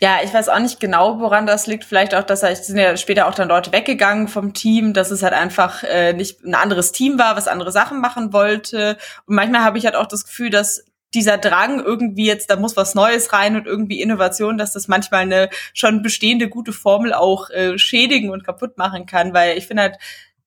Ja, 0.00 0.18
ich 0.22 0.32
weiß 0.32 0.48
auch 0.48 0.60
nicht 0.60 0.78
genau, 0.78 1.18
woran 1.18 1.46
das 1.46 1.66
liegt. 1.66 1.84
Vielleicht 1.84 2.14
auch, 2.14 2.22
dass 2.22 2.44
es 2.44 2.68
sind 2.68 2.78
ja 2.78 2.96
später 2.96 3.26
auch 3.26 3.34
dann 3.34 3.48
Leute 3.48 3.72
weggegangen 3.72 4.28
vom 4.28 4.54
Team, 4.54 4.92
dass 4.92 5.10
es 5.10 5.24
halt 5.24 5.32
einfach 5.32 5.82
äh, 5.82 6.12
nicht 6.12 6.44
ein 6.44 6.54
anderes 6.54 6.92
Team 6.92 7.18
war, 7.18 7.36
was 7.36 7.48
andere 7.48 7.72
Sachen 7.72 8.00
machen 8.00 8.32
wollte. 8.32 8.96
Und 9.26 9.34
manchmal 9.34 9.62
habe 9.62 9.76
ich 9.76 9.84
halt 9.86 9.96
auch 9.96 10.06
das 10.06 10.24
Gefühl, 10.24 10.50
dass 10.50 10.84
dieser 11.14 11.36
Drang 11.38 11.82
irgendwie 11.82 12.26
jetzt, 12.26 12.50
da 12.50 12.56
muss 12.56 12.76
was 12.76 12.94
Neues 12.94 13.32
rein 13.32 13.56
und 13.56 13.66
irgendwie 13.66 14.00
Innovation, 14.00 14.56
dass 14.56 14.72
das 14.72 14.86
manchmal 14.86 15.22
eine 15.22 15.48
schon 15.72 16.02
bestehende 16.02 16.48
gute 16.48 16.72
Formel 16.72 17.12
auch 17.12 17.50
äh, 17.50 17.76
schädigen 17.78 18.30
und 18.30 18.44
kaputt 18.44 18.78
machen 18.78 19.06
kann, 19.06 19.34
weil 19.34 19.58
ich 19.58 19.66
finde 19.66 19.82
halt, 19.84 19.96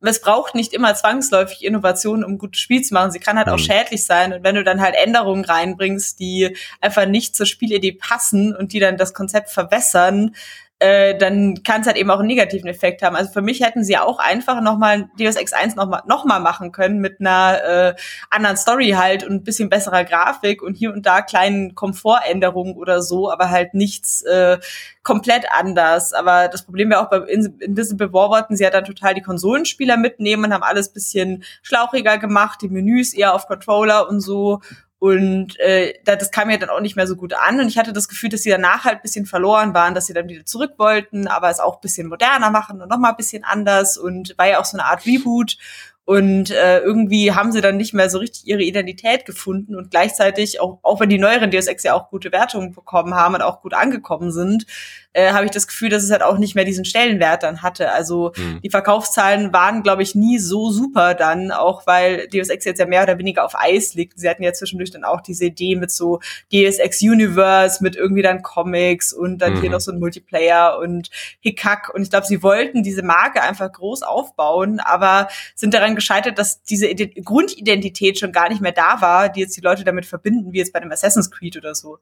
es 0.09 0.21
braucht 0.21 0.55
nicht 0.55 0.73
immer 0.73 0.95
zwangsläufig 0.95 1.63
Innovationen, 1.63 2.23
um 2.23 2.37
gutes 2.37 2.59
Spiel 2.59 2.81
zu 2.81 2.93
machen. 2.93 3.11
Sie 3.11 3.19
kann 3.19 3.37
halt 3.37 3.49
auch 3.49 3.57
mhm. 3.57 3.63
schädlich 3.63 4.05
sein. 4.05 4.33
Und 4.33 4.43
wenn 4.43 4.55
du 4.55 4.63
dann 4.63 4.81
halt 4.81 4.95
Änderungen 4.95 5.45
reinbringst, 5.45 6.19
die 6.19 6.55
einfach 6.79 7.05
nicht 7.05 7.35
zur 7.35 7.45
Spielidee 7.45 7.91
passen 7.93 8.55
und 8.55 8.73
die 8.73 8.79
dann 8.79 8.97
das 8.97 9.13
Konzept 9.13 9.49
verwässern, 9.49 10.35
äh, 10.81 11.15
dann 11.15 11.61
kann 11.61 11.81
es 11.81 11.87
halt 11.87 11.95
eben 11.95 12.09
auch 12.09 12.17
einen 12.17 12.27
negativen 12.27 12.67
Effekt 12.67 13.03
haben. 13.03 13.15
Also 13.15 13.31
für 13.31 13.43
mich 13.43 13.61
hätten 13.61 13.83
sie 13.83 13.99
auch 13.99 14.17
einfach 14.17 14.61
nochmal 14.61 15.09
Deus 15.19 15.35
Ex 15.35 15.53
1 15.53 15.75
nochmal 15.75 16.01
noch 16.07 16.25
mal 16.25 16.39
machen 16.39 16.71
können 16.71 16.97
mit 16.97 17.19
einer 17.19 17.63
äh, 17.63 17.95
anderen 18.31 18.57
Story 18.57 18.95
halt 18.97 19.23
und 19.23 19.31
ein 19.31 19.43
bisschen 19.43 19.69
besserer 19.69 20.03
Grafik 20.03 20.63
und 20.63 20.73
hier 20.75 20.91
und 20.91 21.05
da 21.05 21.21
kleinen 21.21 21.75
Komfortänderungen 21.75 22.75
oder 22.75 23.03
so, 23.03 23.31
aber 23.31 23.51
halt 23.51 23.75
nichts 23.75 24.23
äh, 24.23 24.57
komplett 25.03 25.45
anders. 25.51 26.13
Aber 26.13 26.47
das 26.47 26.63
Problem 26.63 26.89
wäre 26.89 27.01
auch 27.01 27.11
bei 27.11 27.17
Invisible 27.19 28.11
War 28.11 28.31
wollten 28.31 28.55
sie 28.55 28.63
ja 28.63 28.71
dann 28.71 28.83
total 28.83 29.13
die 29.13 29.21
Konsolenspieler 29.21 29.97
mitnehmen 29.97 30.45
und 30.45 30.53
haben 30.53 30.63
alles 30.63 30.89
bisschen 30.91 31.43
schlauchiger 31.61 32.17
gemacht, 32.17 32.59
die 32.63 32.69
Menüs 32.69 33.13
eher 33.13 33.35
auf 33.35 33.45
Controller 33.45 34.09
und 34.09 34.19
so. 34.19 34.61
Und 35.01 35.59
äh, 35.59 35.95
das 36.05 36.29
kam 36.29 36.51
ja 36.51 36.57
dann 36.57 36.69
auch 36.69 36.79
nicht 36.79 36.95
mehr 36.95 37.07
so 37.07 37.15
gut 37.15 37.33
an. 37.33 37.59
Und 37.59 37.67
ich 37.67 37.79
hatte 37.79 37.91
das 37.91 38.07
Gefühl, 38.07 38.29
dass 38.29 38.43
sie 38.43 38.51
danach 38.51 38.83
halt 38.83 39.01
bisschen 39.01 39.25
verloren 39.25 39.73
waren, 39.73 39.95
dass 39.95 40.05
sie 40.05 40.13
dann 40.13 40.29
wieder 40.29 40.45
zurück 40.45 40.73
wollten, 40.77 41.27
aber 41.27 41.49
es 41.49 41.59
auch 41.59 41.81
bisschen 41.81 42.07
moderner 42.07 42.51
machen 42.51 42.83
und 42.83 42.87
nochmal 42.87 43.15
bisschen 43.15 43.43
anders. 43.43 43.97
Und 43.97 44.35
war 44.37 44.47
ja 44.47 44.59
auch 44.59 44.65
so 44.65 44.77
eine 44.77 44.85
Art 44.85 45.07
Reboot. 45.07 45.57
Und 46.03 46.49
äh, 46.49 46.79
irgendwie 46.79 47.31
haben 47.31 47.51
sie 47.51 47.61
dann 47.61 47.77
nicht 47.77 47.93
mehr 47.93 48.09
so 48.09 48.17
richtig 48.17 48.47
ihre 48.47 48.63
Identität 48.63 49.25
gefunden 49.25 49.75
und 49.75 49.91
gleichzeitig, 49.91 50.59
auch, 50.59 50.79
auch 50.81 50.99
wenn 50.99 51.09
die 51.09 51.19
neueren 51.19 51.51
Deus 51.51 51.67
Ex 51.67 51.83
ja 51.83 51.93
auch 51.93 52.09
gute 52.09 52.31
Wertungen 52.31 52.73
bekommen 52.73 53.13
haben 53.13 53.35
und 53.35 53.41
auch 53.43 53.61
gut 53.61 53.73
angekommen 53.73 54.31
sind, 54.31 54.65
äh, 55.13 55.33
habe 55.33 55.45
ich 55.45 55.51
das 55.51 55.67
Gefühl, 55.67 55.89
dass 55.89 56.03
es 56.03 56.11
halt 56.11 56.23
auch 56.23 56.37
nicht 56.37 56.55
mehr 56.55 56.63
diesen 56.63 56.85
Stellenwert 56.85 57.43
dann 57.43 57.61
hatte. 57.61 57.91
Also 57.91 58.31
mhm. 58.35 58.61
die 58.61 58.69
Verkaufszahlen 58.69 59.51
waren, 59.51 59.83
glaube 59.83 60.03
ich, 60.03 60.15
nie 60.15 60.39
so 60.39 60.71
super 60.71 61.13
dann, 61.13 61.51
auch 61.51 61.85
weil 61.85 62.27
Deus 62.29 62.49
Ex 62.49 62.65
jetzt 62.65 62.79
ja 62.79 62.85
mehr 62.85 63.03
oder 63.03 63.17
weniger 63.17 63.45
auf 63.45 63.53
Eis 63.55 63.93
liegt. 63.93 64.19
Sie 64.19 64.29
hatten 64.29 64.43
ja 64.43 64.53
zwischendurch 64.53 64.91
dann 64.91 65.03
auch 65.03 65.21
diese 65.21 65.45
Idee 65.45 65.75
mit 65.75 65.91
so 65.91 66.19
Deus 66.51 66.77
Ex 66.77 67.01
Universe, 67.01 67.83
mit 67.83 67.95
irgendwie 67.95 68.21
dann 68.21 68.41
Comics 68.41 69.13
und 69.13 69.39
dann 69.39 69.55
mhm. 69.55 69.61
hier 69.61 69.69
noch 69.69 69.81
so 69.81 69.91
ein 69.91 69.99
Multiplayer 69.99 70.79
und 70.79 71.09
Hickhack. 71.41 71.91
Und 71.93 72.03
ich 72.03 72.09
glaube, 72.09 72.25
sie 72.25 72.41
wollten 72.41 72.81
diese 72.83 73.03
Marke 73.03 73.41
einfach 73.41 73.71
groß 73.71 74.03
aufbauen, 74.03 74.79
aber 74.79 75.27
sind 75.55 75.73
daran 75.73 75.95
gescheitert, 76.01 76.37
dass 76.37 76.61
diese 76.63 76.87
Ident 76.87 77.13
Grundidentität 77.23 78.19
schon 78.19 78.31
gar 78.31 78.49
nicht 78.49 78.61
mehr 78.61 78.71
da 78.71 79.01
war, 79.01 79.29
die 79.29 79.39
jetzt 79.39 79.55
die 79.55 79.61
Leute 79.61 79.83
damit 79.83 80.05
verbinden, 80.05 80.51
wie 80.51 80.57
jetzt 80.57 80.73
bei 80.73 80.79
dem 80.79 80.91
Assassin's 80.91 81.31
Creed 81.31 81.57
oder 81.57 81.73
so. 81.75 81.99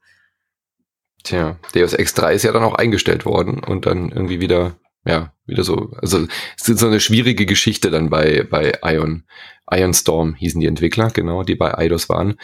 Tja, 1.23 1.57
Deus 1.75 1.93
Ex 1.93 2.13
3 2.13 2.33
ist 2.33 2.43
ja 2.43 2.51
dann 2.51 2.63
auch 2.63 2.75
eingestellt 2.75 3.25
worden 3.25 3.59
und 3.59 3.85
dann 3.85 4.09
irgendwie 4.09 4.39
wieder 4.39 4.77
ja, 5.05 5.33
wieder 5.45 5.63
so, 5.63 5.91
also 6.01 6.27
es 6.57 6.67
ist 6.67 6.79
so 6.79 6.87
eine 6.87 6.99
schwierige 6.99 7.45
Geschichte 7.45 7.89
dann 7.89 8.09
bei, 8.09 8.43
bei 8.49 8.73
Ion. 8.83 9.23
Ion 9.71 9.93
Storm 9.93 10.35
hießen 10.35 10.59
die 10.59 10.67
Entwickler, 10.67 11.09
genau, 11.11 11.43
die 11.43 11.55
bei 11.55 11.77
Eidos 11.77 12.09
waren. 12.09 12.35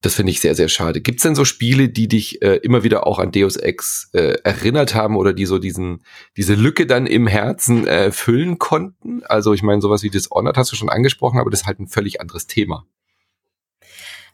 Das 0.00 0.14
finde 0.14 0.30
ich 0.30 0.40
sehr, 0.40 0.54
sehr 0.54 0.68
schade. 0.68 1.00
Gibt 1.00 1.18
es 1.18 1.24
denn 1.24 1.34
so 1.34 1.44
Spiele, 1.44 1.88
die 1.88 2.08
dich 2.08 2.40
äh, 2.40 2.56
immer 2.62 2.84
wieder 2.84 3.06
auch 3.06 3.18
an 3.18 3.32
Deus 3.32 3.56
Ex 3.56 4.10
äh, 4.12 4.36
erinnert 4.44 4.94
haben 4.94 5.16
oder 5.16 5.32
die 5.32 5.46
so 5.46 5.58
diesen, 5.58 6.04
diese 6.36 6.54
Lücke 6.54 6.86
dann 6.86 7.06
im 7.06 7.26
Herzen 7.26 7.86
äh, 7.86 8.12
füllen 8.12 8.58
konnten? 8.58 9.22
Also 9.24 9.52
ich 9.54 9.62
meine, 9.62 9.82
sowas 9.82 10.02
wie 10.02 10.10
Dishonored 10.10 10.56
hast 10.56 10.70
du 10.70 10.76
schon 10.76 10.88
angesprochen, 10.88 11.40
aber 11.40 11.50
das 11.50 11.62
ist 11.62 11.66
halt 11.66 11.80
ein 11.80 11.88
völlig 11.88 12.20
anderes 12.20 12.46
Thema. 12.46 12.86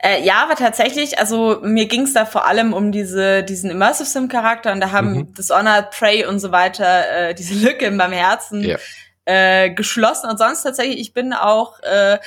Äh, 0.00 0.22
ja, 0.22 0.44
aber 0.44 0.54
tatsächlich, 0.54 1.18
also 1.18 1.58
mir 1.62 1.86
ging 1.86 2.02
es 2.02 2.12
da 2.12 2.24
vor 2.24 2.46
allem 2.46 2.72
um 2.72 2.92
diese, 2.92 3.42
diesen 3.42 3.70
Immersive 3.70 4.08
Sim-Charakter 4.08 4.72
und 4.72 4.80
da 4.80 4.92
haben 4.92 5.12
mhm. 5.12 5.34
Dishonored, 5.34 5.90
Prey 5.90 6.24
und 6.24 6.38
so 6.38 6.52
weiter 6.52 7.30
äh, 7.30 7.34
diese 7.34 7.54
Lücke 7.66 7.86
in 7.86 7.96
meinem 7.96 8.12
Herzen 8.12 8.62
ja. 8.62 8.78
äh, 9.24 9.70
geschlossen. 9.70 10.30
Und 10.30 10.38
sonst 10.38 10.62
tatsächlich, 10.62 11.00
ich 11.00 11.14
bin 11.14 11.32
auch 11.32 11.80
äh, 11.80 12.18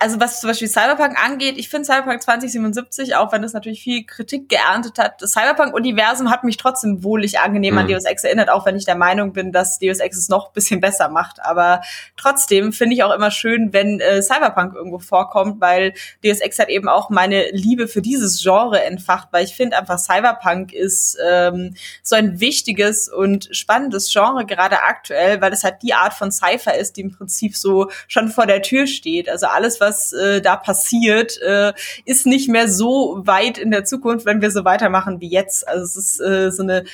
also 0.00 0.20
was 0.20 0.40
zum 0.40 0.48
Beispiel 0.48 0.68
Cyberpunk 0.68 1.16
angeht, 1.24 1.56
ich 1.56 1.68
finde 1.68 1.86
Cyberpunk 1.86 2.20
2077, 2.20 3.14
auch 3.14 3.32
wenn 3.32 3.44
es 3.44 3.52
natürlich 3.52 3.82
viel 3.82 4.04
Kritik 4.04 4.48
geerntet 4.48 4.98
hat, 4.98 5.22
das 5.22 5.32
Cyberpunk-Universum 5.32 6.30
hat 6.30 6.42
mich 6.42 6.56
trotzdem 6.56 7.04
wohlig 7.04 7.38
angenehm 7.38 7.74
mhm. 7.74 7.80
an 7.80 7.88
Deus 7.88 8.04
Ex 8.04 8.24
erinnert, 8.24 8.50
auch 8.50 8.66
wenn 8.66 8.76
ich 8.76 8.84
der 8.84 8.96
Meinung 8.96 9.32
bin, 9.32 9.52
dass 9.52 9.78
Deus 9.78 10.00
Ex 10.00 10.18
es 10.18 10.28
noch 10.28 10.52
bisschen 10.52 10.80
besser 10.80 11.08
macht. 11.08 11.42
Aber 11.42 11.80
trotzdem 12.16 12.72
finde 12.72 12.94
ich 12.94 13.04
auch 13.04 13.14
immer 13.14 13.30
schön, 13.30 13.72
wenn 13.72 14.00
äh, 14.00 14.20
Cyberpunk 14.20 14.74
irgendwo 14.74 14.98
vorkommt, 14.98 15.60
weil 15.60 15.94
Deus 16.24 16.40
Ex 16.40 16.58
hat 16.58 16.68
eben 16.68 16.88
auch 16.88 17.08
meine 17.08 17.50
Liebe 17.52 17.86
für 17.86 18.02
dieses 18.02 18.42
Genre 18.42 18.82
entfacht, 18.82 19.28
weil 19.30 19.44
ich 19.44 19.54
finde 19.54 19.78
einfach 19.78 19.98
Cyberpunk 19.98 20.72
ist 20.72 21.16
ähm, 21.24 21.76
so 22.02 22.16
ein 22.16 22.40
wichtiges 22.40 23.08
und 23.08 23.48
spannendes 23.52 24.12
Genre, 24.12 24.44
gerade 24.44 24.82
aktuell, 24.82 25.40
weil 25.40 25.52
es 25.52 25.62
halt 25.62 25.82
die 25.82 25.94
Art 25.94 26.14
von 26.14 26.32
Cypher 26.32 26.76
ist, 26.76 26.96
die 26.96 27.02
im 27.02 27.12
Prinzip 27.12 27.56
so 27.56 27.90
schon 28.08 28.28
vor 28.28 28.46
der 28.46 28.62
Tür 28.62 28.86
steht. 28.86 29.28
Also 29.28 29.46
alles, 29.46 29.80
was 29.84 30.12
äh, 30.12 30.40
da 30.40 30.56
passiert, 30.56 31.40
äh, 31.42 31.72
ist 32.04 32.26
nicht 32.26 32.48
mehr 32.48 32.68
so 32.68 33.22
weit 33.24 33.58
in 33.58 33.70
der 33.70 33.84
Zukunft, 33.84 34.26
wenn 34.26 34.40
wir 34.40 34.50
so 34.50 34.64
weitermachen 34.64 35.20
wie 35.20 35.28
jetzt. 35.28 35.66
Also 35.68 35.84
es 35.84 35.96
ist 35.96 36.20
äh, 36.20 36.50
so 36.50 36.62
eine 36.62 36.84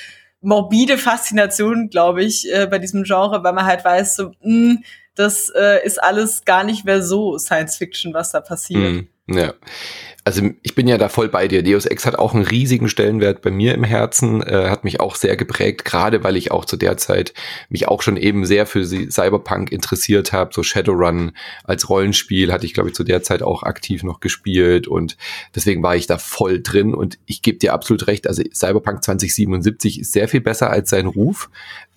morbide 0.41 0.97
Faszination, 0.97 1.89
glaube 1.89 2.23
ich, 2.23 2.51
äh, 2.51 2.67
bei 2.67 2.79
diesem 2.79 3.03
Genre, 3.03 3.43
weil 3.43 3.53
man 3.53 3.65
halt 3.65 3.85
weiß, 3.85 4.15
so, 4.15 4.31
mh, 4.41 4.43
hm, 4.43 4.83
das 5.15 5.49
äh, 5.49 5.85
ist 5.85 6.01
alles 6.01 6.45
gar 6.45 6.63
nicht 6.63 6.85
mehr 6.85 7.03
so 7.03 7.37
Science 7.37 7.77
Fiction, 7.77 8.13
was 8.13 8.31
da 8.31 8.39
passiert. 8.39 9.03
Mm, 9.03 9.07
ja 9.37 9.53
also 10.23 10.47
ich 10.61 10.75
bin 10.75 10.87
ja 10.87 10.97
da 10.97 11.09
voll 11.09 11.29
bei 11.29 11.47
dir. 11.47 11.63
Deus 11.63 11.85
Ex 11.85 12.05
hat 12.05 12.19
auch 12.19 12.35
einen 12.35 12.45
riesigen 12.45 12.89
Stellenwert 12.89 13.41
bei 13.41 13.49
mir 13.49 13.73
im 13.73 13.83
Herzen, 13.83 14.41
äh, 14.43 14.69
hat 14.69 14.83
mich 14.83 14.99
auch 14.99 15.15
sehr 15.15 15.35
geprägt, 15.35 15.83
gerade 15.83 16.23
weil 16.23 16.37
ich 16.37 16.51
auch 16.51 16.65
zu 16.65 16.77
der 16.77 16.97
Zeit 16.97 17.33
mich 17.69 17.87
auch 17.87 18.03
schon 18.03 18.17
eben 18.17 18.45
sehr 18.45 18.67
für 18.67 18.85
Cyberpunk 18.85 19.71
interessiert 19.71 20.31
habe. 20.31 20.53
So 20.53 20.61
Shadowrun 20.61 21.31
als 21.63 21.89
Rollenspiel 21.89 22.53
hatte 22.53 22.65
ich, 22.65 22.73
glaube 22.73 22.89
ich, 22.89 22.95
zu 22.95 23.03
der 23.03 23.23
Zeit 23.23 23.41
auch 23.41 23.63
aktiv 23.63 24.03
noch 24.03 24.19
gespielt 24.19 24.87
und 24.87 25.17
deswegen 25.55 25.81
war 25.81 25.95
ich 25.95 26.05
da 26.05 26.19
voll 26.19 26.61
drin 26.61 26.93
und 26.93 27.17
ich 27.25 27.41
gebe 27.41 27.57
dir 27.57 27.73
absolut 27.73 28.05
recht. 28.07 28.27
Also 28.27 28.43
Cyberpunk 28.53 29.03
2077 29.03 30.01
ist 30.01 30.11
sehr 30.11 30.27
viel 30.27 30.41
besser 30.41 30.69
als 30.69 30.91
sein 30.91 31.07
Ruf. 31.07 31.49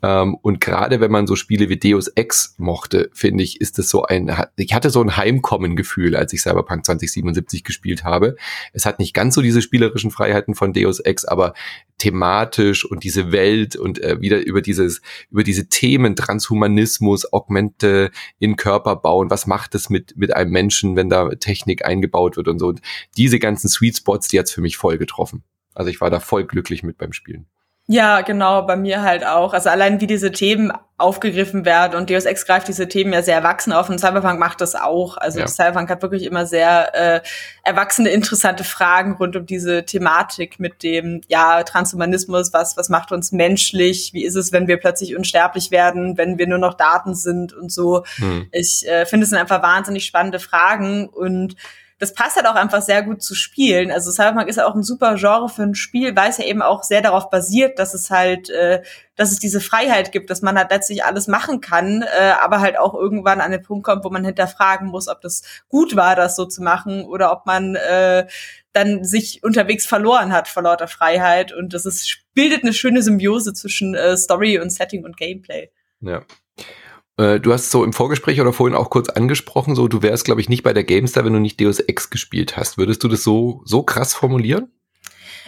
Ähm, 0.05 0.35
und 0.43 0.61
gerade 0.61 1.01
wenn 1.01 1.11
man 1.11 1.27
so 1.27 1.35
Spiele 1.35 1.71
wie 1.71 1.79
Deus 1.79 2.09
Ex 2.09 2.57
mochte, 2.59 3.09
finde 3.15 3.43
ich, 3.43 3.63
ist 3.63 3.79
es 3.79 3.89
so 3.89 4.03
ein, 4.03 4.31
ich 4.57 4.75
hatte 4.75 4.91
so 4.91 5.01
ein 5.01 5.17
Heimkommen-Gefühl, 5.17 6.15
als 6.15 6.35
ich 6.35 6.43
Cyberpunk 6.43 6.85
2077 6.85 7.65
gespielt 7.65 8.05
habe. 8.05 8.37
Es 8.75 8.85
hat 8.85 8.99
nicht 8.99 9.15
ganz 9.15 9.35
so 9.35 9.41
diese 9.41 9.63
spielerischen 9.63 10.11
Freiheiten 10.11 10.55
von 10.55 10.75
Deus 10.75 11.01
Ex, 11.01 11.25
aber 11.25 11.55
thematisch 11.97 12.85
und 12.85 13.03
diese 13.03 13.33
Welt 13.33 13.77
und 13.77 13.99
äh, 14.03 14.21
wieder 14.21 14.45
über 14.45 14.61
dieses, 14.61 15.01
über 15.31 15.43
diese 15.43 15.71
Themen 15.71 16.17
Transhumanismus, 16.17 17.33
Augmente 17.33 18.11
in 18.39 18.57
Körper 18.57 18.97
bauen, 18.97 19.31
was 19.31 19.47
macht 19.47 19.75
es 19.75 19.89
mit, 19.89 20.19
mit 20.19 20.37
einem 20.37 20.51
Menschen, 20.51 20.97
wenn 20.97 21.09
da 21.09 21.31
Technik 21.31 21.87
eingebaut 21.87 22.37
wird 22.37 22.49
und 22.49 22.59
so. 22.59 22.67
Und 22.69 22.83
diese 23.17 23.39
ganzen 23.39 23.69
Sweet 23.69 23.97
Spots, 23.97 24.29
die 24.29 24.39
hat's 24.39 24.53
für 24.53 24.61
mich 24.61 24.77
voll 24.77 24.99
getroffen. 24.99 25.45
Also 25.73 25.91
ich 25.91 26.03
war 26.03 26.11
da 26.11 26.21
voll 26.21 26.45
glücklich 26.45 26.83
mit 26.83 26.99
beim 26.99 27.15
Spielen. 27.15 27.47
Ja, 27.87 28.23
genau, 28.23 28.63
bei 28.63 28.77
mir 28.77 29.03
halt 29.03 29.27
auch. 29.27 29.53
Also 29.53 29.69
allein 29.69 30.01
wie 30.01 30.07
diese 30.07 30.33
Themen 30.33 30.73
aufgegriffen 30.97 31.67
werden 31.67 31.97
und 31.97 32.09
Deus 32.09 32.25
Ex 32.25 32.47
greift 32.47 32.67
diese 32.69 32.89
Themen 32.89 33.13
ja 33.13 33.21
sehr 33.21 33.35
erwachsen 33.35 33.73
auf 33.73 33.91
und 33.91 33.99
Cyberpunk 33.99 34.39
macht 34.39 34.63
das 34.63 34.75
auch. 34.75 35.19
Also 35.19 35.41
ja. 35.41 35.47
Cyberpunk 35.47 35.91
hat 35.91 36.01
wirklich 36.01 36.25
immer 36.25 36.47
sehr 36.47 36.95
äh, 36.95 37.21
erwachsene, 37.63 38.09
interessante 38.09 38.65
Fragen 38.65 39.17
rund 39.17 39.37
um 39.37 39.45
diese 39.45 39.85
Thematik 39.85 40.59
mit 40.59 40.83
dem, 40.83 41.21
ja, 41.29 41.63
Transhumanismus, 41.63 42.55
was, 42.55 42.77
was 42.79 42.89
macht 42.89 43.13
uns 43.13 43.33
menschlich, 43.33 44.15
wie 44.15 44.25
ist 44.25 44.37
es, 44.37 44.51
wenn 44.51 44.67
wir 44.67 44.79
plötzlich 44.79 45.15
unsterblich 45.15 45.71
werden, 45.71 46.17
wenn 46.17 46.39
wir 46.39 46.47
nur 46.47 46.59
noch 46.59 46.75
Daten 46.75 47.15
sind 47.15 47.53
und 47.53 47.71
so. 47.71 48.05
Hm. 48.17 48.47
Ich 48.51 48.89
äh, 48.89 49.05
finde, 49.05 49.25
es 49.25 49.31
sind 49.31 49.39
einfach 49.39 49.63
wahnsinnig 49.63 50.07
spannende 50.07 50.39
Fragen 50.39 51.09
und 51.09 51.57
das 51.99 52.13
passt 52.13 52.37
halt 52.37 52.47
auch 52.47 52.57
einfach 52.57 52.83
sehr 52.83 53.03
gut 53.03 53.23
zu 53.23 53.35
spielen. 53.35 53.91
Also 53.91 54.11
Cyberpunk 54.11 54.49
ist 54.49 54.57
ja 54.57 54.67
auch 54.67 54.75
ein 54.75 54.83
super 54.83 55.15
Genre 55.15 55.49
für 55.49 55.63
ein 55.63 55.75
Spiel, 55.75 56.17
weil 56.17 56.31
es 56.31 56.39
ja 56.39 56.45
eben 56.45 56.61
auch 56.61 56.83
sehr 56.83 57.03
darauf 57.03 57.31
basiert, 57.31 57.79
dass 57.79 57.95
es 57.95 58.11
halt, 58.11 58.51
äh, 58.51 58.83
dass 59.15 59.31
es 59.31 59.39
diese 59.39 59.61
Freiheit 59.61 60.11
gibt, 60.11 60.29
dass 60.29 60.43
man 60.43 60.59
halt 60.59 60.71
letztlich 60.71 61.05
alles 61.05 61.29
machen 61.29 61.61
kann, 61.61 62.03
äh, 62.03 62.33
aber 62.41 62.61
halt 62.61 62.79
auch 62.79 62.95
irgendwann 62.95 63.41
an 63.41 63.53
den 63.53 63.63
Punkt 63.63 63.85
kommt, 63.85 64.05
wo 64.05 64.11
man 64.11 64.25
hinterfragen 64.25 64.89
muss, 64.89 65.09
ob 65.09 65.21
das 65.21 65.43
gut 65.69 65.95
war, 65.95 66.17
das 66.17 66.37
so 66.37 66.47
zu 66.47 66.63
machen 66.63 67.05
oder 67.05 67.31
ob 67.33 67.47
man 67.47 67.77
äh, 67.77 68.27
dann 68.73 69.05
sich 69.05 69.45
unterwegs 69.45 69.87
verloren 69.87 70.33
hat 70.33 70.49
vor 70.49 70.65
lauter 70.65 70.89
Freiheit. 70.89 71.53
Und 71.53 71.75
das 71.75 71.87
ist, 71.87 72.19
bildet 72.35 72.65
eine 72.65 72.73
schöne 72.73 73.03
Symbiose 73.03 73.55
zwischen 73.55 73.95
äh, 73.95 74.17
Story 74.17 74.59
und 74.59 74.71
Setting 74.71 75.05
und 75.05 75.17
Gameplay. 75.17 75.71
Ja. 76.01 76.23
Äh, 77.17 77.41
du 77.41 77.53
hast 77.53 77.71
so 77.71 77.85
im 77.85 77.93
Vorgespräch 77.93 78.41
oder 78.41 78.53
vorhin 78.53 78.77
auch 78.77 78.91
kurz 78.91 79.09
angesprochen, 79.09 79.75
so 79.75 79.89
du 79.89 80.03
wärst, 80.03 80.25
glaube 80.25 80.41
ich, 80.41 80.49
nicht 80.49 80.63
bei 80.63 80.73
der 80.73 80.85
GameStar, 80.85 81.25
wenn 81.25 81.33
du 81.33 81.41
nicht 81.41 81.61
Deus 81.61 81.81
Ex 81.81 82.11
gespielt 82.11 82.57
hast. 82.57 82.79
Würdest 82.79 83.05
du 83.05 83.09
das 83.09 83.23
so, 83.23 83.63
so 83.65 83.83
krass 83.83 84.15
formulieren? 84.15 84.69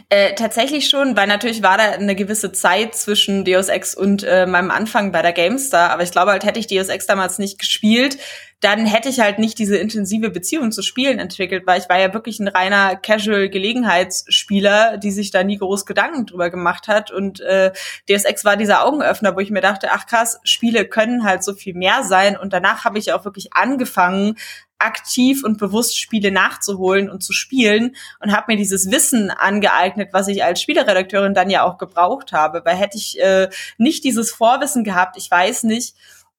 Äh, 0.08 0.34
tatsächlich 0.34 0.88
schon, 0.88 1.16
weil 1.16 1.26
natürlich 1.26 1.64
war 1.64 1.78
da 1.78 1.90
eine 1.90 2.14
gewisse 2.14 2.52
Zeit 2.52 2.94
zwischen 2.94 3.44
Deus 3.44 3.68
Ex 3.68 3.92
und 3.92 4.22
äh, 4.22 4.46
meinem 4.46 4.70
Anfang 4.70 5.10
bei 5.10 5.20
der 5.20 5.32
GameStar. 5.32 5.90
Aber 5.90 6.04
ich 6.04 6.12
glaube 6.12 6.30
halt, 6.30 6.44
hätte 6.44 6.60
ich 6.60 6.68
Deus 6.68 6.88
Ex 6.88 7.06
damals 7.06 7.40
nicht 7.40 7.58
gespielt, 7.58 8.16
dann 8.60 8.86
hätte 8.86 9.08
ich 9.08 9.20
halt 9.20 9.38
nicht 9.38 9.58
diese 9.58 9.76
intensive 9.76 10.30
Beziehung 10.30 10.72
zu 10.72 10.82
Spielen 10.82 11.18
entwickelt, 11.18 11.66
weil 11.66 11.80
ich 11.80 11.88
war 11.88 11.98
ja 11.98 12.14
wirklich 12.14 12.38
ein 12.38 12.48
reiner 12.48 12.96
Casual-Gelegenheitsspieler, 12.96 14.96
die 14.96 15.10
sich 15.10 15.30
da 15.30 15.44
nie 15.44 15.58
groß 15.58 15.84
Gedanken 15.84 16.24
drüber 16.24 16.50
gemacht 16.50 16.88
hat. 16.88 17.10
Und 17.10 17.40
äh, 17.40 17.72
Deus 18.08 18.24
Ex 18.24 18.44
war 18.44 18.56
dieser 18.56 18.86
Augenöffner, 18.86 19.34
wo 19.34 19.40
ich 19.40 19.50
mir 19.50 19.60
dachte, 19.60 19.88
ach 19.92 20.06
krass, 20.06 20.38
Spiele 20.44 20.86
können 20.86 21.24
halt 21.24 21.42
so 21.42 21.52
viel 21.52 21.74
mehr 21.74 22.04
sein. 22.04 22.36
Und 22.36 22.52
danach 22.52 22.84
habe 22.84 22.98
ich 22.98 23.12
auch 23.12 23.24
wirklich 23.24 23.54
angefangen, 23.54 24.36
aktiv 24.78 25.42
und 25.44 25.58
bewusst 25.58 25.98
Spiele 25.98 26.30
nachzuholen 26.30 27.08
und 27.08 27.22
zu 27.22 27.32
spielen 27.32 27.96
und 28.20 28.32
habe 28.32 28.52
mir 28.52 28.56
dieses 28.56 28.90
Wissen 28.90 29.30
angeeignet, 29.30 30.10
was 30.12 30.28
ich 30.28 30.44
als 30.44 30.60
Spieleredakteurin 30.60 31.34
dann 31.34 31.50
ja 31.50 31.64
auch 31.64 31.78
gebraucht 31.78 32.32
habe. 32.32 32.62
Weil 32.64 32.76
hätte 32.76 32.98
ich 32.98 33.20
äh, 33.20 33.48
nicht 33.78 34.04
dieses 34.04 34.30
Vorwissen 34.30 34.84
gehabt, 34.84 35.16
ich 35.16 35.30
weiß 35.30 35.64
nicht, 35.64 35.94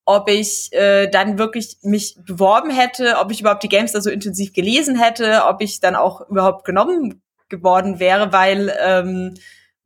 ob 0.05 0.29
ich 0.29 0.71
äh, 0.71 1.07
dann 1.07 1.37
wirklich 1.37 1.77
mich 1.81 2.15
beworben 2.25 2.69
hätte, 2.69 3.17
ob 3.19 3.31
ich 3.31 3.41
überhaupt 3.41 3.63
die 3.63 3.69
Games 3.69 3.91
da 3.91 4.01
so 4.01 4.09
intensiv 4.09 4.53
gelesen 4.53 4.97
hätte, 4.97 5.43
ob 5.45 5.61
ich 5.61 5.81
dann 5.81 5.95
auch 5.95 6.21
überhaupt 6.29 6.63
genommen 6.63 7.21
geworden 7.49 7.99
wäre, 7.99 8.31
weil 8.31 8.73
ähm, 8.81 9.33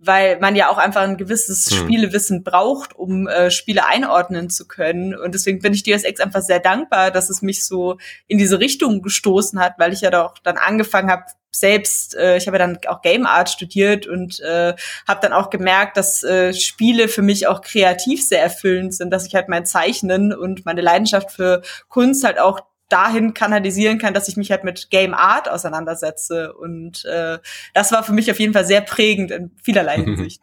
weil 0.04 0.40
man 0.40 0.56
ja 0.56 0.70
auch 0.70 0.78
einfach 0.78 1.02
ein 1.02 1.18
gewisses 1.18 1.70
hm. 1.70 1.78
Spielewissen 1.78 2.44
braucht, 2.44 2.96
um 2.96 3.28
äh, 3.28 3.52
Spiele 3.52 3.86
einordnen 3.86 4.50
zu 4.50 4.68
können. 4.68 5.16
Und 5.16 5.36
deswegen 5.36 5.60
bin 5.60 5.74
ich 5.74 5.84
Deus 5.84 6.04
Ex 6.04 6.20
einfach 6.20 6.42
sehr 6.42 6.60
dankbar, 6.60 7.12
dass 7.12 7.30
es 7.30 7.42
mich 7.42 7.64
so 7.66 7.98
in 8.28 8.38
diese 8.38 8.60
Richtung 8.60 9.02
gestoßen 9.02 9.60
hat, 9.60 9.76
weil 9.78 9.94
ich 9.94 10.02
ja 10.02 10.10
doch 10.10 10.40
dann 10.40 10.58
angefangen 10.58 11.12
habe, 11.12 11.26
selbst, 11.52 12.16
äh, 12.16 12.38
ich 12.38 12.48
habe 12.48 12.58
ja 12.58 12.66
dann 12.66 12.80
auch 12.88 13.02
Game 13.02 13.26
Art 13.26 13.50
studiert 13.50 14.08
und 14.08 14.40
äh, 14.40 14.74
habe 15.08 15.20
dann 15.22 15.34
auch 15.34 15.50
gemerkt, 15.50 15.98
dass 15.98 16.24
äh, 16.24 16.54
Spiele 16.54 17.08
für 17.08 17.22
mich 17.22 17.48
auch 17.48 17.62
kreativ 17.62 18.26
sehr 18.26 18.42
erfüllend 18.42 18.96
sind, 18.96 19.12
dass 19.12 19.28
ich 19.28 19.36
halt 19.36 19.50
mein 19.50 19.66
Zeichnen 19.66 20.34
und 20.34 20.66
meine 20.66 20.82
Leidenschaft 20.82 21.32
für 21.32 21.62
Kunst 21.90 22.24
halt 22.24 22.40
auch 22.40 22.62
dahin 22.92 23.34
kanalisieren 23.34 23.98
kann, 23.98 24.14
dass 24.14 24.28
ich 24.28 24.38
mich 24.38 24.52
halt 24.52 24.64
mit 24.64 24.90
Game 24.90 25.14
Art 25.14 25.50
auseinandersetze. 25.50 26.54
Und 26.54 27.06
äh, 27.06 27.40
das 27.74 27.92
war 27.92 28.04
für 28.04 28.14
mich 28.14 28.30
auf 28.32 28.40
jeden 28.40 28.54
Fall 28.54 28.66
sehr 28.66 28.82
prägend 28.82 29.32
in 29.32 29.52
vielerlei 29.62 29.98
Hinsicht. 29.98 30.42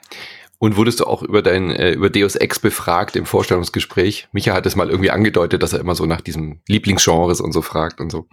Und 0.61 0.77
wurdest 0.77 1.01
du 1.01 1.05
auch 1.05 1.23
über 1.23 1.41
dein 1.41 1.71
äh, 1.71 1.93
über 1.93 2.11
Deus 2.11 2.35
Ex 2.35 2.59
befragt 2.59 3.15
im 3.15 3.27
Vorstellungsgespräch? 3.27 4.29
Micha 4.33 4.55
hat 4.55 4.67
es 4.67 4.75
mal 4.75 4.91
irgendwie 4.91 5.13
angedeutet, 5.13 5.63
dass 5.63 5.73
er 5.73 5.79
immer 5.81 5.95
so 5.95 6.05
nach 6.05 6.21
diesem 6.21 6.61
Lieblingsgenres 6.67 7.41
und 7.41 7.53
so 7.53 7.63
fragt 7.63 8.01
und 8.01 8.11
so. 8.11 8.27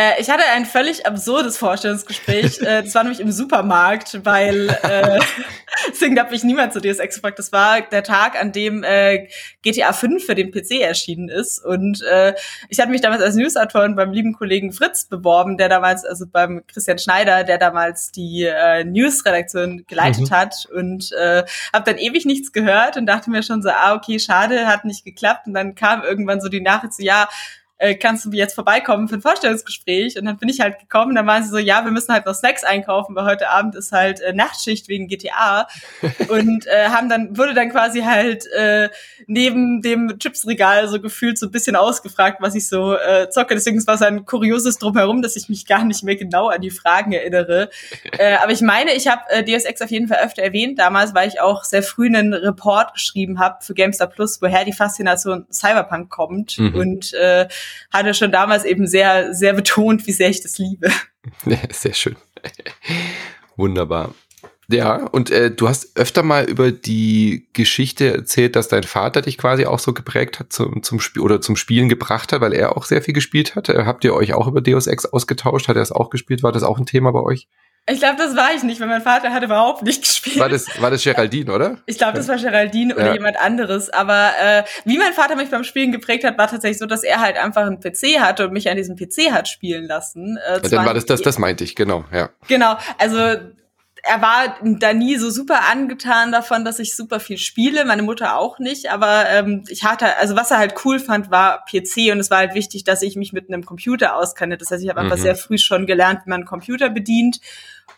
Äh, 0.00 0.18
ich 0.18 0.30
hatte 0.30 0.44
ein 0.54 0.64
völlig 0.64 1.04
absurdes 1.06 1.58
Vorstellungsgespräch. 1.58 2.60
äh, 2.62 2.82
das 2.82 2.94
war 2.94 3.02
nämlich 3.02 3.20
im 3.20 3.30
Supermarkt, 3.30 4.24
weil 4.24 4.70
äh, 4.82 5.18
deswegen 5.90 6.18
hat 6.18 6.30
mich 6.30 6.42
niemand 6.42 6.72
zu 6.72 6.80
Deus 6.80 6.98
Ex 6.98 7.16
gefragt. 7.16 7.38
Das 7.38 7.52
war 7.52 7.82
der 7.82 8.02
Tag, 8.02 8.40
an 8.40 8.52
dem 8.52 8.82
äh, 8.82 9.28
GTA 9.62 9.92
5 9.92 10.24
für 10.24 10.34
den 10.34 10.50
PC 10.50 10.80
erschienen 10.80 11.28
ist. 11.28 11.62
Und 11.62 12.02
äh, 12.02 12.34
ich 12.70 12.80
hatte 12.80 12.90
mich 12.90 13.02
damals 13.02 13.22
als 13.22 13.34
Newsautorin 13.34 13.94
beim 13.94 14.12
lieben 14.12 14.32
Kollegen 14.32 14.72
Fritz 14.72 15.04
beworben, 15.04 15.58
der 15.58 15.68
damals, 15.68 16.04
also 16.06 16.24
beim 16.26 16.62
Christian 16.66 16.98
Schneider, 16.98 17.44
der 17.44 17.58
damals 17.58 18.10
die 18.10 18.44
äh, 18.44 18.84
News-Redaktion 18.84 19.84
geleitet 19.86 20.30
mhm. 20.30 20.34
hat 20.34 20.66
und 20.74 21.12
äh, 21.12 21.44
habe 21.74 21.84
dann 21.84 21.98
ewig 21.98 22.24
nichts 22.24 22.52
gehört 22.52 22.96
und 22.96 23.04
dachte 23.04 23.30
mir 23.30 23.42
schon 23.42 23.60
so, 23.60 23.68
ah, 23.68 23.94
okay, 23.94 24.18
schade, 24.18 24.66
hat 24.66 24.86
nicht 24.86 25.04
geklappt. 25.04 25.46
Und 25.46 25.54
dann 25.54 25.74
kam 25.74 26.02
irgendwann 26.02 26.40
so 26.40 26.48
die 26.48 26.62
Nachricht 26.62 26.94
so, 26.94 27.02
ja, 27.02 27.28
äh, 27.80 27.94
kannst 27.94 28.26
du 28.26 28.30
jetzt 28.32 28.54
vorbeikommen 28.54 29.08
für 29.08 29.16
ein 29.16 29.22
Vorstellungsgespräch? 29.22 30.18
Und 30.18 30.26
dann 30.26 30.36
bin 30.36 30.50
ich 30.50 30.60
halt 30.60 30.78
gekommen, 30.78 31.14
dann 31.14 31.26
waren 31.26 31.42
sie 31.42 31.48
so, 31.48 31.56
ja, 31.56 31.82
wir 31.84 31.90
müssen 31.90 32.12
halt 32.12 32.26
noch 32.26 32.34
Snacks 32.34 32.62
einkaufen, 32.62 33.16
weil 33.16 33.24
heute 33.24 33.48
Abend 33.48 33.74
ist 33.74 33.90
halt 33.90 34.20
äh, 34.20 34.34
Nachtschicht 34.34 34.88
wegen 34.88 35.08
GTA. 35.08 35.66
und 36.28 36.66
äh, 36.66 36.88
haben 36.88 37.08
dann, 37.08 37.36
wurde 37.38 37.54
dann 37.54 37.70
quasi 37.70 38.02
halt 38.02 38.46
äh, 38.52 38.90
neben 39.26 39.80
dem 39.80 40.18
Chipsregal 40.18 40.88
so 40.88 41.00
gefühlt 41.00 41.38
so 41.38 41.46
ein 41.46 41.52
bisschen 41.52 41.74
ausgefragt, 41.74 42.38
was 42.40 42.54
ich 42.54 42.68
so 42.68 42.96
äh, 42.96 43.30
zocke. 43.30 43.54
Deswegen 43.54 43.84
war 43.86 43.94
es 43.94 44.02
ein 44.02 44.26
kurioses 44.26 44.76
Drumherum, 44.78 45.22
dass 45.22 45.36
ich 45.36 45.48
mich 45.48 45.66
gar 45.66 45.84
nicht 45.84 46.04
mehr 46.04 46.16
genau 46.16 46.48
an 46.48 46.60
die 46.60 46.70
Fragen 46.70 47.12
erinnere. 47.12 47.70
äh, 48.18 48.36
aber 48.36 48.52
ich 48.52 48.60
meine, 48.60 48.92
ich 48.92 49.08
habe 49.08 49.22
äh, 49.30 49.42
Deus 49.42 49.64
Ex 49.64 49.80
auf 49.80 49.90
jeden 49.90 50.08
Fall 50.08 50.18
öfter 50.22 50.42
erwähnt, 50.42 50.78
damals, 50.78 51.14
weil 51.14 51.28
ich 51.28 51.40
auch 51.40 51.64
sehr 51.64 51.82
früh 51.82 52.06
einen 52.06 52.34
Report 52.34 52.92
geschrieben 52.92 53.38
habe 53.40 53.56
für 53.62 53.72
GameStar 53.72 54.08
Plus, 54.08 54.42
woher 54.42 54.66
die 54.66 54.74
Faszination 54.74 55.46
Cyberpunk 55.50 56.10
kommt. 56.10 56.58
Mhm. 56.58 56.74
Und 56.74 57.14
äh, 57.14 57.48
hatte 57.92 58.14
schon 58.14 58.32
damals 58.32 58.64
eben 58.64 58.86
sehr, 58.86 59.34
sehr 59.34 59.52
betont, 59.54 60.06
wie 60.06 60.12
sehr 60.12 60.30
ich 60.30 60.42
das 60.42 60.58
liebe. 60.58 60.90
Sehr 61.70 61.92
schön. 61.92 62.16
Wunderbar. 63.56 64.14
Ja, 64.72 65.06
und 65.08 65.30
äh, 65.30 65.50
du 65.50 65.68
hast 65.68 65.96
öfter 65.96 66.22
mal 66.22 66.44
über 66.44 66.70
die 66.70 67.48
Geschichte 67.52 68.14
erzählt, 68.14 68.54
dass 68.54 68.68
dein 68.68 68.84
Vater 68.84 69.20
dich 69.20 69.36
quasi 69.36 69.66
auch 69.66 69.80
so 69.80 69.92
geprägt 69.92 70.38
hat 70.38 70.52
zum, 70.52 70.84
zum 70.84 71.00
Spiel 71.00 71.22
oder 71.22 71.40
zum 71.40 71.56
Spielen 71.56 71.88
gebracht 71.88 72.32
hat, 72.32 72.40
weil 72.40 72.52
er 72.52 72.76
auch 72.76 72.84
sehr 72.84 73.02
viel 73.02 73.12
gespielt 73.12 73.56
hat. 73.56 73.68
Äh, 73.68 73.84
habt 73.84 74.04
ihr 74.04 74.14
euch 74.14 74.32
auch 74.32 74.46
über 74.46 74.60
Deus 74.60 74.86
Ex 74.86 75.06
ausgetauscht? 75.06 75.66
Hat 75.66 75.76
er 75.76 75.82
es 75.82 75.92
auch 75.92 76.08
gespielt? 76.08 76.42
War 76.44 76.52
das 76.52 76.62
auch 76.62 76.78
ein 76.78 76.86
Thema 76.86 77.10
bei 77.10 77.20
euch? 77.20 77.48
Ich 77.88 77.98
glaube, 77.98 78.16
das 78.16 78.36
war 78.36 78.54
ich 78.54 78.62
nicht, 78.62 78.80
weil 78.80 78.86
mein 78.86 79.02
Vater 79.02 79.32
hat 79.32 79.42
überhaupt 79.42 79.82
nicht 79.82 80.02
gespielt. 80.20 80.38
War 80.38 80.48
das, 80.48 80.66
war 80.80 80.90
das 80.90 81.02
Geraldine, 81.02 81.52
oder? 81.52 81.78
Ich 81.86 81.98
glaube, 81.98 82.18
das 82.18 82.28
war 82.28 82.36
Geraldine 82.36 82.94
oder 82.94 83.06
ja. 83.06 83.14
jemand 83.14 83.38
anderes. 83.38 83.90
Aber 83.90 84.30
äh, 84.40 84.62
wie 84.84 84.98
mein 84.98 85.12
Vater 85.12 85.34
mich 85.34 85.50
beim 85.50 85.64
Spielen 85.64 85.90
geprägt 85.90 86.24
hat, 86.24 86.38
war 86.38 86.48
tatsächlich 86.48 86.78
so, 86.78 86.86
dass 86.86 87.02
er 87.02 87.20
halt 87.20 87.36
einfach 87.36 87.66
einen 87.66 87.80
PC 87.80 88.20
hatte 88.20 88.46
und 88.46 88.52
mich 88.52 88.70
an 88.70 88.76
diesem 88.76 88.96
PC 88.96 89.32
hat 89.32 89.48
spielen 89.48 89.86
lassen. 89.86 90.38
Äh, 90.46 90.60
dann 90.60 90.86
war 90.86 90.94
das, 90.94 91.06
das, 91.06 91.22
das 91.22 91.38
meinte 91.38 91.64
ich, 91.64 91.74
genau, 91.74 92.04
ja. 92.12 92.30
Genau, 92.48 92.76
also 92.98 93.36
er 94.02 94.22
war 94.22 94.56
da 94.62 94.92
nie 94.92 95.16
so 95.16 95.30
super 95.30 95.68
angetan 95.70 96.32
davon, 96.32 96.64
dass 96.64 96.78
ich 96.78 96.96
super 96.96 97.20
viel 97.20 97.38
spiele, 97.38 97.84
meine 97.84 98.02
Mutter 98.02 98.36
auch 98.36 98.58
nicht, 98.58 98.90
aber 98.90 99.28
ähm, 99.28 99.64
ich 99.68 99.84
hatte, 99.84 100.16
also 100.16 100.36
was 100.36 100.50
er 100.50 100.58
halt 100.58 100.74
cool 100.84 100.98
fand, 100.98 101.30
war 101.30 101.64
PC 101.64 102.12
und 102.12 102.20
es 102.20 102.30
war 102.30 102.38
halt 102.38 102.54
wichtig, 102.54 102.84
dass 102.84 103.02
ich 103.02 103.16
mich 103.16 103.32
mit 103.32 103.48
einem 103.48 103.64
Computer 103.64 104.16
auskenne. 104.16 104.56
Das 104.56 104.70
heißt, 104.70 104.82
ich 104.82 104.88
habe 104.88 105.00
mhm. 105.00 105.06
einfach 105.06 105.22
sehr 105.22 105.36
früh 105.36 105.58
schon 105.58 105.86
gelernt, 105.86 106.20
wie 106.24 106.30
man 106.30 106.40
einen 106.40 106.48
Computer 106.48 106.90
bedient 106.90 107.40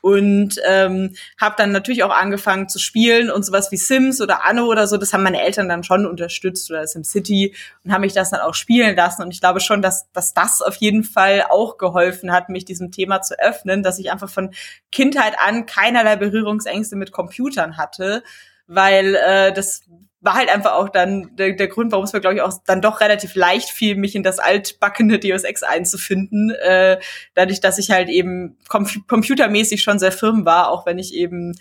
und 0.03 0.61
ähm, 0.67 1.15
habe 1.41 1.55
dann 1.57 1.73
natürlich 1.73 2.03
auch 2.03 2.11
angefangen 2.11 2.69
zu 2.69 2.79
spielen 2.79 3.31
und 3.31 3.45
sowas 3.45 3.71
wie 3.71 3.77
Sims 3.77 4.21
oder 4.21 4.45
Anno 4.45 4.67
oder 4.67 4.87
so, 4.87 4.97
das 4.97 5.15
haben 5.15 5.23
meine 5.23 5.41
Eltern 5.41 5.69
dann 5.69 5.85
schon 5.85 6.07
unterstützt 6.07 6.71
oder 6.71 6.87
SimCity 6.87 7.55
und 7.85 7.93
haben 7.93 8.01
mich 8.01 8.13
das 8.13 8.31
dann 8.31 8.41
auch 8.41 8.55
spielen 8.55 8.97
lassen 8.97 9.23
und 9.23 9.31
ich 9.31 9.41
glaube 9.41 9.61
schon, 9.61 9.81
dass, 9.81 10.11
dass 10.13 10.35
das 10.35 10.61
auf 10.61 10.77
jeden 10.77 11.05
Fall 11.05 11.45
auch 11.49 11.79
geholfen 11.79 12.33
hat, 12.33 12.49
mich 12.49 12.65
diesem 12.65 12.91
Thema 12.91 13.23
zu 13.23 13.39
öffnen, 13.39 13.83
dass 13.83 13.99
ich 13.99 14.11
einfach 14.11 14.29
von 14.29 14.51
Kindheit 14.91 15.37
an 15.39 15.67
keinerlei 15.93 16.17
Berührungsängste 16.17 16.97
mit 16.97 17.13
Computern 17.13 17.77
hatte, 17.77 18.23
weil 18.67 19.15
äh, 19.15 19.53
das 19.53 19.83
war 20.21 20.35
halt 20.35 20.55
einfach 20.55 20.73
auch 20.75 20.89
dann 20.89 21.35
der, 21.35 21.53
der 21.55 21.67
Grund, 21.67 21.91
warum 21.91 22.05
es 22.05 22.13
mir, 22.13 22.21
glaube 22.21 22.37
ich, 22.37 22.43
auch 22.43 22.53
dann 22.65 22.81
doch 22.81 23.01
relativ 23.01 23.35
leicht 23.35 23.71
fiel, 23.71 23.97
mich 23.97 24.15
in 24.15 24.23
das 24.23 24.39
altbackene 24.39 25.19
Deus 25.19 25.43
Ex 25.43 25.65
einzufinden. 25.65 26.51
Äh, 26.51 26.99
dadurch, 27.35 27.61
dass 27.61 27.79
ich 27.79 27.91
halt 27.91 28.09
eben 28.09 28.57
computermäßig 28.69 29.83
schon 29.83 29.99
sehr 29.99 30.13
firm 30.13 30.45
war, 30.45 30.71
auch 30.71 30.87
wenn 30.87 30.99
ich 30.99 31.13
eben 31.13 31.55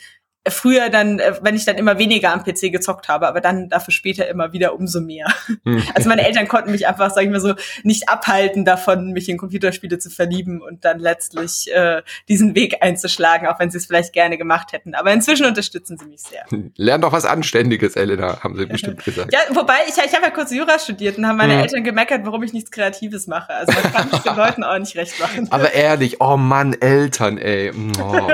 früher 0.47 0.89
dann, 0.89 1.19
äh, 1.19 1.35
wenn 1.41 1.55
ich 1.55 1.65
dann 1.65 1.77
immer 1.77 1.99
weniger 1.99 2.33
am 2.33 2.43
PC 2.43 2.71
gezockt 2.71 3.07
habe, 3.07 3.27
aber 3.27 3.41
dann 3.41 3.69
dafür 3.69 3.93
später 3.93 4.27
immer 4.27 4.53
wieder 4.53 4.73
umso 4.73 5.01
mehr. 5.01 5.27
Hm. 5.63 5.83
Also 5.93 6.09
meine 6.09 6.25
Eltern 6.25 6.47
konnten 6.47 6.71
mich 6.71 6.87
einfach, 6.87 7.11
sag 7.11 7.23
ich 7.23 7.29
mal 7.29 7.41
so, 7.41 7.53
nicht 7.83 8.09
abhalten 8.09 8.65
davon, 8.65 9.11
mich 9.11 9.29
in 9.29 9.37
Computerspiele 9.37 9.99
zu 9.99 10.09
verlieben 10.09 10.61
und 10.61 10.85
dann 10.85 10.99
letztlich 10.99 11.71
äh, 11.73 12.01
diesen 12.27 12.55
Weg 12.55 12.77
einzuschlagen, 12.81 13.47
auch 13.47 13.59
wenn 13.59 13.69
sie 13.69 13.77
es 13.77 13.85
vielleicht 13.85 14.13
gerne 14.13 14.37
gemacht 14.37 14.71
hätten. 14.71 14.95
Aber 14.95 15.11
inzwischen 15.11 15.45
unterstützen 15.45 15.97
sie 15.97 16.05
mich 16.05 16.21
sehr. 16.21 16.45
Lern 16.75 17.01
doch 17.01 17.11
was 17.11 17.25
Anständiges, 17.25 17.95
Elena, 17.95 18.41
haben 18.41 18.57
sie 18.57 18.65
bestimmt 18.65 19.03
gesagt. 19.05 19.33
Ja, 19.33 19.39
wobei, 19.55 19.75
ich, 19.87 19.95
ich 19.95 20.13
habe 20.15 20.25
ja 20.25 20.31
kurz 20.31 20.51
Jura 20.51 20.79
studiert 20.79 21.17
und 21.17 21.27
haben 21.27 21.37
meine 21.37 21.53
ja. 21.53 21.61
Eltern 21.61 21.83
gemeckert, 21.83 22.21
warum 22.25 22.41
ich 22.43 22.53
nichts 22.53 22.71
Kreatives 22.71 23.27
mache. 23.27 23.53
Also 23.53 23.73
man 23.73 23.93
kann 23.93 24.09
es 24.11 24.23
den 24.23 24.35
Leuten 24.35 24.63
auch 24.63 24.79
nicht 24.79 24.95
recht 24.95 25.19
machen. 25.19 25.47
Aber 25.51 25.73
ehrlich, 25.73 26.21
oh 26.21 26.37
Mann, 26.37 26.73
Eltern, 26.73 27.37
ey. 27.37 27.71
Oh. 28.01 28.29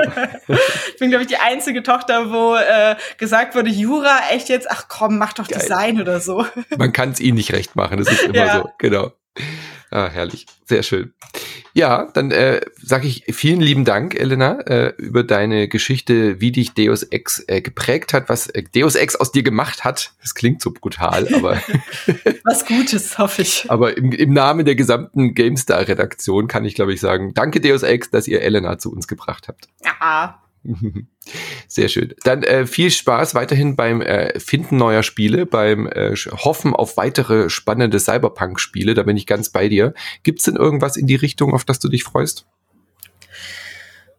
ich 0.48 0.98
bin, 0.98 1.10
glaube 1.10 1.22
ich, 1.22 1.28
die 1.28 1.36
einzige 1.36 1.82
Tochter, 1.82 1.97
Tochter, 1.98 2.30
wo 2.30 2.54
äh, 2.56 2.96
gesagt 3.18 3.54
wurde, 3.54 3.70
Jura, 3.70 4.20
echt 4.30 4.48
jetzt, 4.48 4.70
ach 4.70 4.86
komm, 4.88 5.18
mach 5.18 5.32
doch 5.32 5.48
Geil. 5.48 5.60
Design 5.60 6.00
oder 6.00 6.20
so. 6.20 6.46
Man 6.76 6.92
kann 6.92 7.10
es 7.10 7.20
ihnen 7.20 7.36
nicht 7.36 7.52
recht 7.52 7.76
machen, 7.76 7.98
das 7.98 8.10
ist 8.10 8.22
immer 8.22 8.36
ja. 8.36 8.58
so, 8.58 8.70
genau. 8.78 9.12
Ah, 9.90 10.08
herrlich, 10.08 10.46
sehr 10.66 10.82
schön. 10.82 11.14
Ja, 11.72 12.10
dann 12.12 12.30
äh, 12.30 12.60
sage 12.76 13.06
ich 13.06 13.24
vielen 13.30 13.60
lieben 13.60 13.84
Dank, 13.84 14.14
Elena, 14.14 14.60
äh, 14.60 14.92
über 14.98 15.22
deine 15.22 15.68
Geschichte, 15.68 16.40
wie 16.40 16.52
dich 16.52 16.74
Deus 16.74 17.04
Ex 17.04 17.42
äh, 17.46 17.62
geprägt 17.62 18.12
hat, 18.12 18.28
was 18.28 18.48
äh, 18.48 18.64
Deus 18.74 18.96
Ex 18.96 19.16
aus 19.16 19.32
dir 19.32 19.42
gemacht 19.42 19.84
hat. 19.84 20.12
Das 20.20 20.34
klingt 20.34 20.60
so 20.60 20.72
brutal, 20.72 21.32
aber 21.34 21.62
was 22.44 22.66
Gutes, 22.66 23.16
hoffe 23.16 23.42
ich. 23.42 23.70
Aber 23.70 23.96
im, 23.96 24.12
im 24.12 24.32
Namen 24.32 24.66
der 24.66 24.74
gesamten 24.74 25.34
GameStar-Redaktion 25.34 26.48
kann 26.48 26.64
ich, 26.64 26.74
glaube 26.74 26.92
ich, 26.92 27.00
sagen, 27.00 27.32
danke 27.32 27.60
Deus 27.60 27.82
Ex, 27.82 28.10
dass 28.10 28.28
ihr 28.28 28.42
Elena 28.42 28.78
zu 28.78 28.92
uns 28.92 29.08
gebracht 29.08 29.48
habt. 29.48 29.68
Ja, 29.84 30.42
Sehr 31.68 31.88
schön. 31.88 32.14
Dann 32.24 32.42
äh, 32.42 32.66
viel 32.66 32.90
Spaß 32.90 33.34
weiterhin 33.34 33.76
beim 33.76 34.00
äh, 34.00 34.38
Finden 34.38 34.76
neuer 34.76 35.02
Spiele, 35.02 35.46
beim 35.46 35.86
äh, 35.86 36.14
Hoffen 36.14 36.74
auf 36.74 36.96
weitere 36.96 37.50
spannende 37.50 38.00
Cyberpunk-Spiele. 38.00 38.94
Da 38.94 39.02
bin 39.02 39.16
ich 39.16 39.26
ganz 39.26 39.50
bei 39.50 39.68
dir. 39.68 39.94
Gibt's 40.22 40.44
denn 40.44 40.56
irgendwas 40.56 40.96
in 40.96 41.06
die 41.06 41.16
Richtung, 41.16 41.54
auf 41.54 41.64
das 41.64 41.78
du 41.78 41.88
dich 41.88 42.04
freust? 42.04 42.46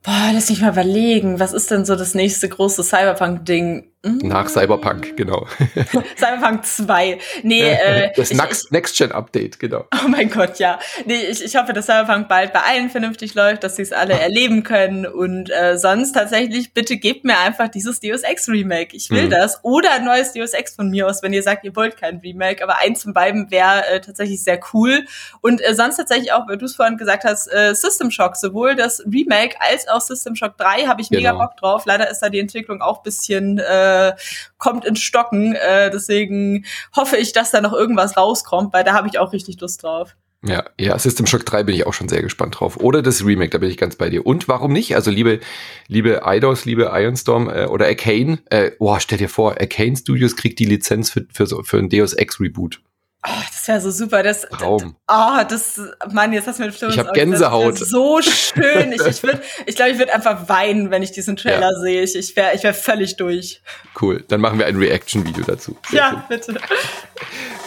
Boah, 0.03 0.31
lass 0.33 0.49
mich 0.49 0.61
mal 0.61 0.71
überlegen. 0.71 1.39
Was 1.39 1.53
ist 1.53 1.71
denn 1.71 1.85
so 1.85 1.95
das 1.95 2.15
nächste 2.15 2.47
große 2.47 2.83
Cyberpunk-Ding? 2.83 3.88
Nach 4.01 4.47
Cyberpunk, 4.47 5.17
genau. 5.17 5.45
Cyberpunk 6.17 6.65
2. 6.65 7.17
Nee, 7.43 7.69
äh, 7.69 8.13
das 8.15 8.31
Next-Gen-Update, 8.71 9.59
genau. 9.59 9.87
Oh 9.93 10.07
mein 10.07 10.29
Gott, 10.29 10.57
ja. 10.57 10.79
Nee, 11.03 11.25
ich, 11.29 11.43
ich 11.43 11.57
hoffe, 11.57 11.73
dass 11.73 11.87
Cyberpunk 11.87 12.29
bald 12.29 12.53
bei 12.53 12.61
allen 12.61 12.89
vernünftig 12.89 13.35
läuft, 13.35 13.65
dass 13.65 13.75
sie 13.75 13.81
es 13.81 13.91
alle 13.91 14.13
erleben 14.13 14.63
können. 14.63 15.05
Und 15.05 15.49
äh, 15.49 15.77
sonst 15.77 16.13
tatsächlich, 16.13 16.73
bitte 16.73 16.95
gebt 16.95 17.25
mir 17.25 17.39
einfach 17.39 17.67
dieses 17.67 17.99
Deus 17.99 18.21
Ex 18.21 18.47
Remake. 18.47 18.95
Ich 18.95 19.09
will 19.09 19.25
mhm. 19.25 19.31
das. 19.31 19.59
Oder 19.63 19.91
ein 19.91 20.05
neues 20.05 20.31
Deus 20.31 20.53
Ex 20.53 20.75
von 20.75 20.89
mir 20.89 21.05
aus, 21.05 21.21
wenn 21.21 21.33
ihr 21.33 21.43
sagt, 21.43 21.65
ihr 21.65 21.75
wollt 21.75 21.97
kein 21.97 22.19
Remake. 22.19 22.63
Aber 22.63 22.77
eins 22.77 23.03
von 23.03 23.13
beiden 23.13 23.51
wäre 23.51 23.85
äh, 23.87 23.99
tatsächlich 23.99 24.41
sehr 24.41 24.61
cool. 24.73 25.03
Und 25.41 25.59
äh, 25.59 25.75
sonst 25.75 25.97
tatsächlich 25.97 26.31
auch, 26.31 26.47
weil 26.47 26.57
du 26.57 26.63
es 26.67 26.75
vorhin 26.77 26.95
gesagt 26.95 27.25
hast, 27.25 27.47
äh, 27.47 27.75
System 27.75 28.11
Shock. 28.11 28.37
Sowohl 28.37 28.77
das 28.77 29.03
Remake 29.05 29.57
als 29.59 29.89
auch 29.89 29.99
System 29.99 30.37
Shock 30.37 30.55
3 30.57 30.85
habe 30.85 31.01
ich 31.01 31.09
mega 31.09 31.33
genau. 31.33 31.43
Bock 31.43 31.57
drauf. 31.57 31.83
Leider 31.85 32.09
ist 32.09 32.19
da 32.21 32.29
die 32.29 32.39
Entwicklung 32.39 32.81
auch 32.81 33.03
bisschen 33.03 33.57
äh, 33.57 33.88
äh, 33.89 34.13
kommt 34.57 34.85
ins 34.85 35.01
Stocken. 35.01 35.55
Äh, 35.55 35.89
deswegen 35.91 36.65
hoffe 36.95 37.17
ich, 37.17 37.33
dass 37.33 37.51
da 37.51 37.61
noch 37.61 37.73
irgendwas 37.73 38.17
rauskommt, 38.17 38.73
weil 38.73 38.83
da 38.83 38.93
habe 38.93 39.07
ich 39.07 39.19
auch 39.19 39.33
richtig 39.33 39.59
Lust 39.59 39.83
drauf. 39.83 40.15
Ja, 40.41 40.63
ja, 40.79 40.97
System 40.97 41.25
Shock 41.25 41.45
3 41.45 41.63
bin 41.63 41.75
ich 41.75 41.85
auch 41.85 41.93
schon 41.93 42.07
sehr 42.07 42.21
gespannt 42.21 42.59
drauf. 42.59 42.77
Oder 42.77 43.01
das 43.01 43.25
Remake, 43.25 43.49
da 43.49 43.57
bin 43.57 43.69
ich 43.69 43.75
ganz 43.75 43.97
bei 43.97 44.09
dir. 44.09 44.25
Und 44.25 44.47
warum 44.47 44.71
nicht? 44.71 44.95
Also 44.95 45.11
liebe, 45.11 45.41
liebe 45.87 46.25
Eidos, 46.25 46.63
liebe 46.63 46.91
Ironstorm 46.93 47.49
äh, 47.49 47.65
oder 47.65 47.87
Arcane, 47.87 48.39
äh, 48.49 48.71
boah, 48.79 49.01
stell 49.01 49.17
dir 49.17 49.27
vor, 49.27 49.59
Arcane 49.59 49.97
Studios 49.97 50.37
kriegt 50.37 50.59
die 50.59 50.65
Lizenz 50.65 51.09
für, 51.09 51.25
für, 51.33 51.45
so, 51.45 51.63
für 51.63 51.77
ein 51.77 51.89
Deus 51.89 52.13
Ex 52.13 52.39
Reboot. 52.39 52.79
Oh, 53.27 53.41
das 53.51 53.67
wäre 53.67 53.81
so 53.81 53.91
super. 53.91 54.23
Das, 54.23 54.43
Traum. 54.43 54.95
Oh, 55.09 55.43
das, 55.47 55.81
Mann, 56.13 56.31
jetzt 56.31 56.47
hast 56.47 56.59
du 56.59 56.63
mir 56.63 56.71
den 56.71 56.89
Ich 56.89 56.99
habe 56.99 57.11
Gänsehaut. 57.11 57.77
so 57.77 58.21
schön. 58.21 58.93
Ich, 58.93 59.05
ich 59.05 59.21
würde, 59.23 59.41
ich 59.65 59.75
glaube, 59.75 59.91
ich 59.91 59.99
würde 59.99 60.13
einfach 60.13 60.47
weinen, 60.47 60.89
wenn 60.89 61.03
ich 61.03 61.11
diesen 61.11 61.35
Trailer 61.35 61.71
ja. 61.71 61.79
sehe. 61.81 62.01
Ich, 62.01 62.15
ich 62.15 62.35
wäre, 62.37 62.55
ich 62.55 62.63
wäre 62.63 62.73
völlig 62.73 63.17
durch. 63.17 63.61
Cool. 64.01 64.23
Dann 64.29 64.39
machen 64.39 64.57
wir 64.57 64.67
ein 64.67 64.77
Reaction-Video 64.77 65.43
dazu. 65.43 65.75
Sehr 65.89 65.99
ja, 65.99 66.11
cool. 66.13 66.23
bitte. 66.29 66.55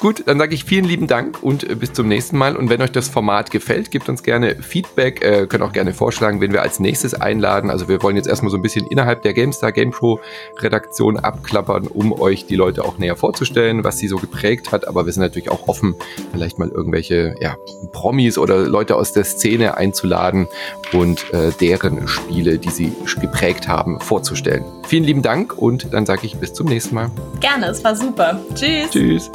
Gut, 0.00 0.24
dann 0.26 0.38
sage 0.38 0.54
ich 0.54 0.64
vielen 0.64 0.84
lieben 0.84 1.06
Dank 1.06 1.42
und 1.42 1.68
äh, 1.68 1.74
bis 1.74 1.92
zum 1.92 2.08
nächsten 2.08 2.38
Mal. 2.38 2.56
Und 2.56 2.70
wenn 2.70 2.80
euch 2.80 2.90
das 2.90 3.08
Format 3.08 3.50
gefällt, 3.50 3.90
gebt 3.90 4.08
uns 4.08 4.22
gerne 4.22 4.56
Feedback, 4.62 5.22
äh, 5.22 5.46
könnt 5.46 5.62
auch 5.62 5.72
gerne 5.72 5.92
vorschlagen, 5.92 6.40
wen 6.40 6.52
wir 6.52 6.62
als 6.62 6.80
nächstes 6.80 7.14
einladen. 7.14 7.70
Also 7.70 7.88
wir 7.88 8.02
wollen 8.02 8.16
jetzt 8.16 8.26
erstmal 8.26 8.50
so 8.50 8.56
ein 8.56 8.62
bisschen 8.62 8.86
innerhalb 8.86 9.22
der 9.22 9.34
GameStar 9.34 9.70
Game 9.70 9.90
Pro 9.90 10.18
Redaktion 10.58 11.18
abklappern, 11.18 11.86
um 11.86 12.12
euch 12.12 12.46
die 12.46 12.56
Leute 12.56 12.84
auch 12.84 12.98
näher 12.98 13.16
vorzustellen, 13.16 13.84
was 13.84 13.98
sie 13.98 14.08
so 14.08 14.16
geprägt 14.16 14.72
hat. 14.72 14.88
Aber 14.88 15.06
wir 15.06 15.12
sind 15.12 15.22
natürlich 15.42 15.50
auch 15.50 15.68
offen, 15.68 15.94
vielleicht 16.32 16.58
mal 16.58 16.68
irgendwelche 16.68 17.34
ja, 17.40 17.56
Promis 17.92 18.38
oder 18.38 18.58
Leute 18.66 18.96
aus 18.96 19.12
der 19.12 19.24
Szene 19.24 19.76
einzuladen 19.76 20.46
und 20.92 21.32
äh, 21.32 21.50
deren 21.60 22.08
Spiele, 22.08 22.58
die 22.58 22.70
sie 22.70 22.92
geprägt 23.20 23.68
haben, 23.68 24.00
vorzustellen. 24.00 24.64
Vielen 24.86 25.04
lieben 25.04 25.22
Dank 25.22 25.56
und 25.56 25.92
dann 25.92 26.06
sage 26.06 26.26
ich 26.26 26.36
bis 26.36 26.52
zum 26.52 26.66
nächsten 26.66 26.94
Mal. 26.94 27.10
Gerne, 27.40 27.66
es 27.66 27.82
war 27.84 27.96
super. 27.96 28.40
Tschüss. 28.54 28.90
Tschüss. 28.90 29.30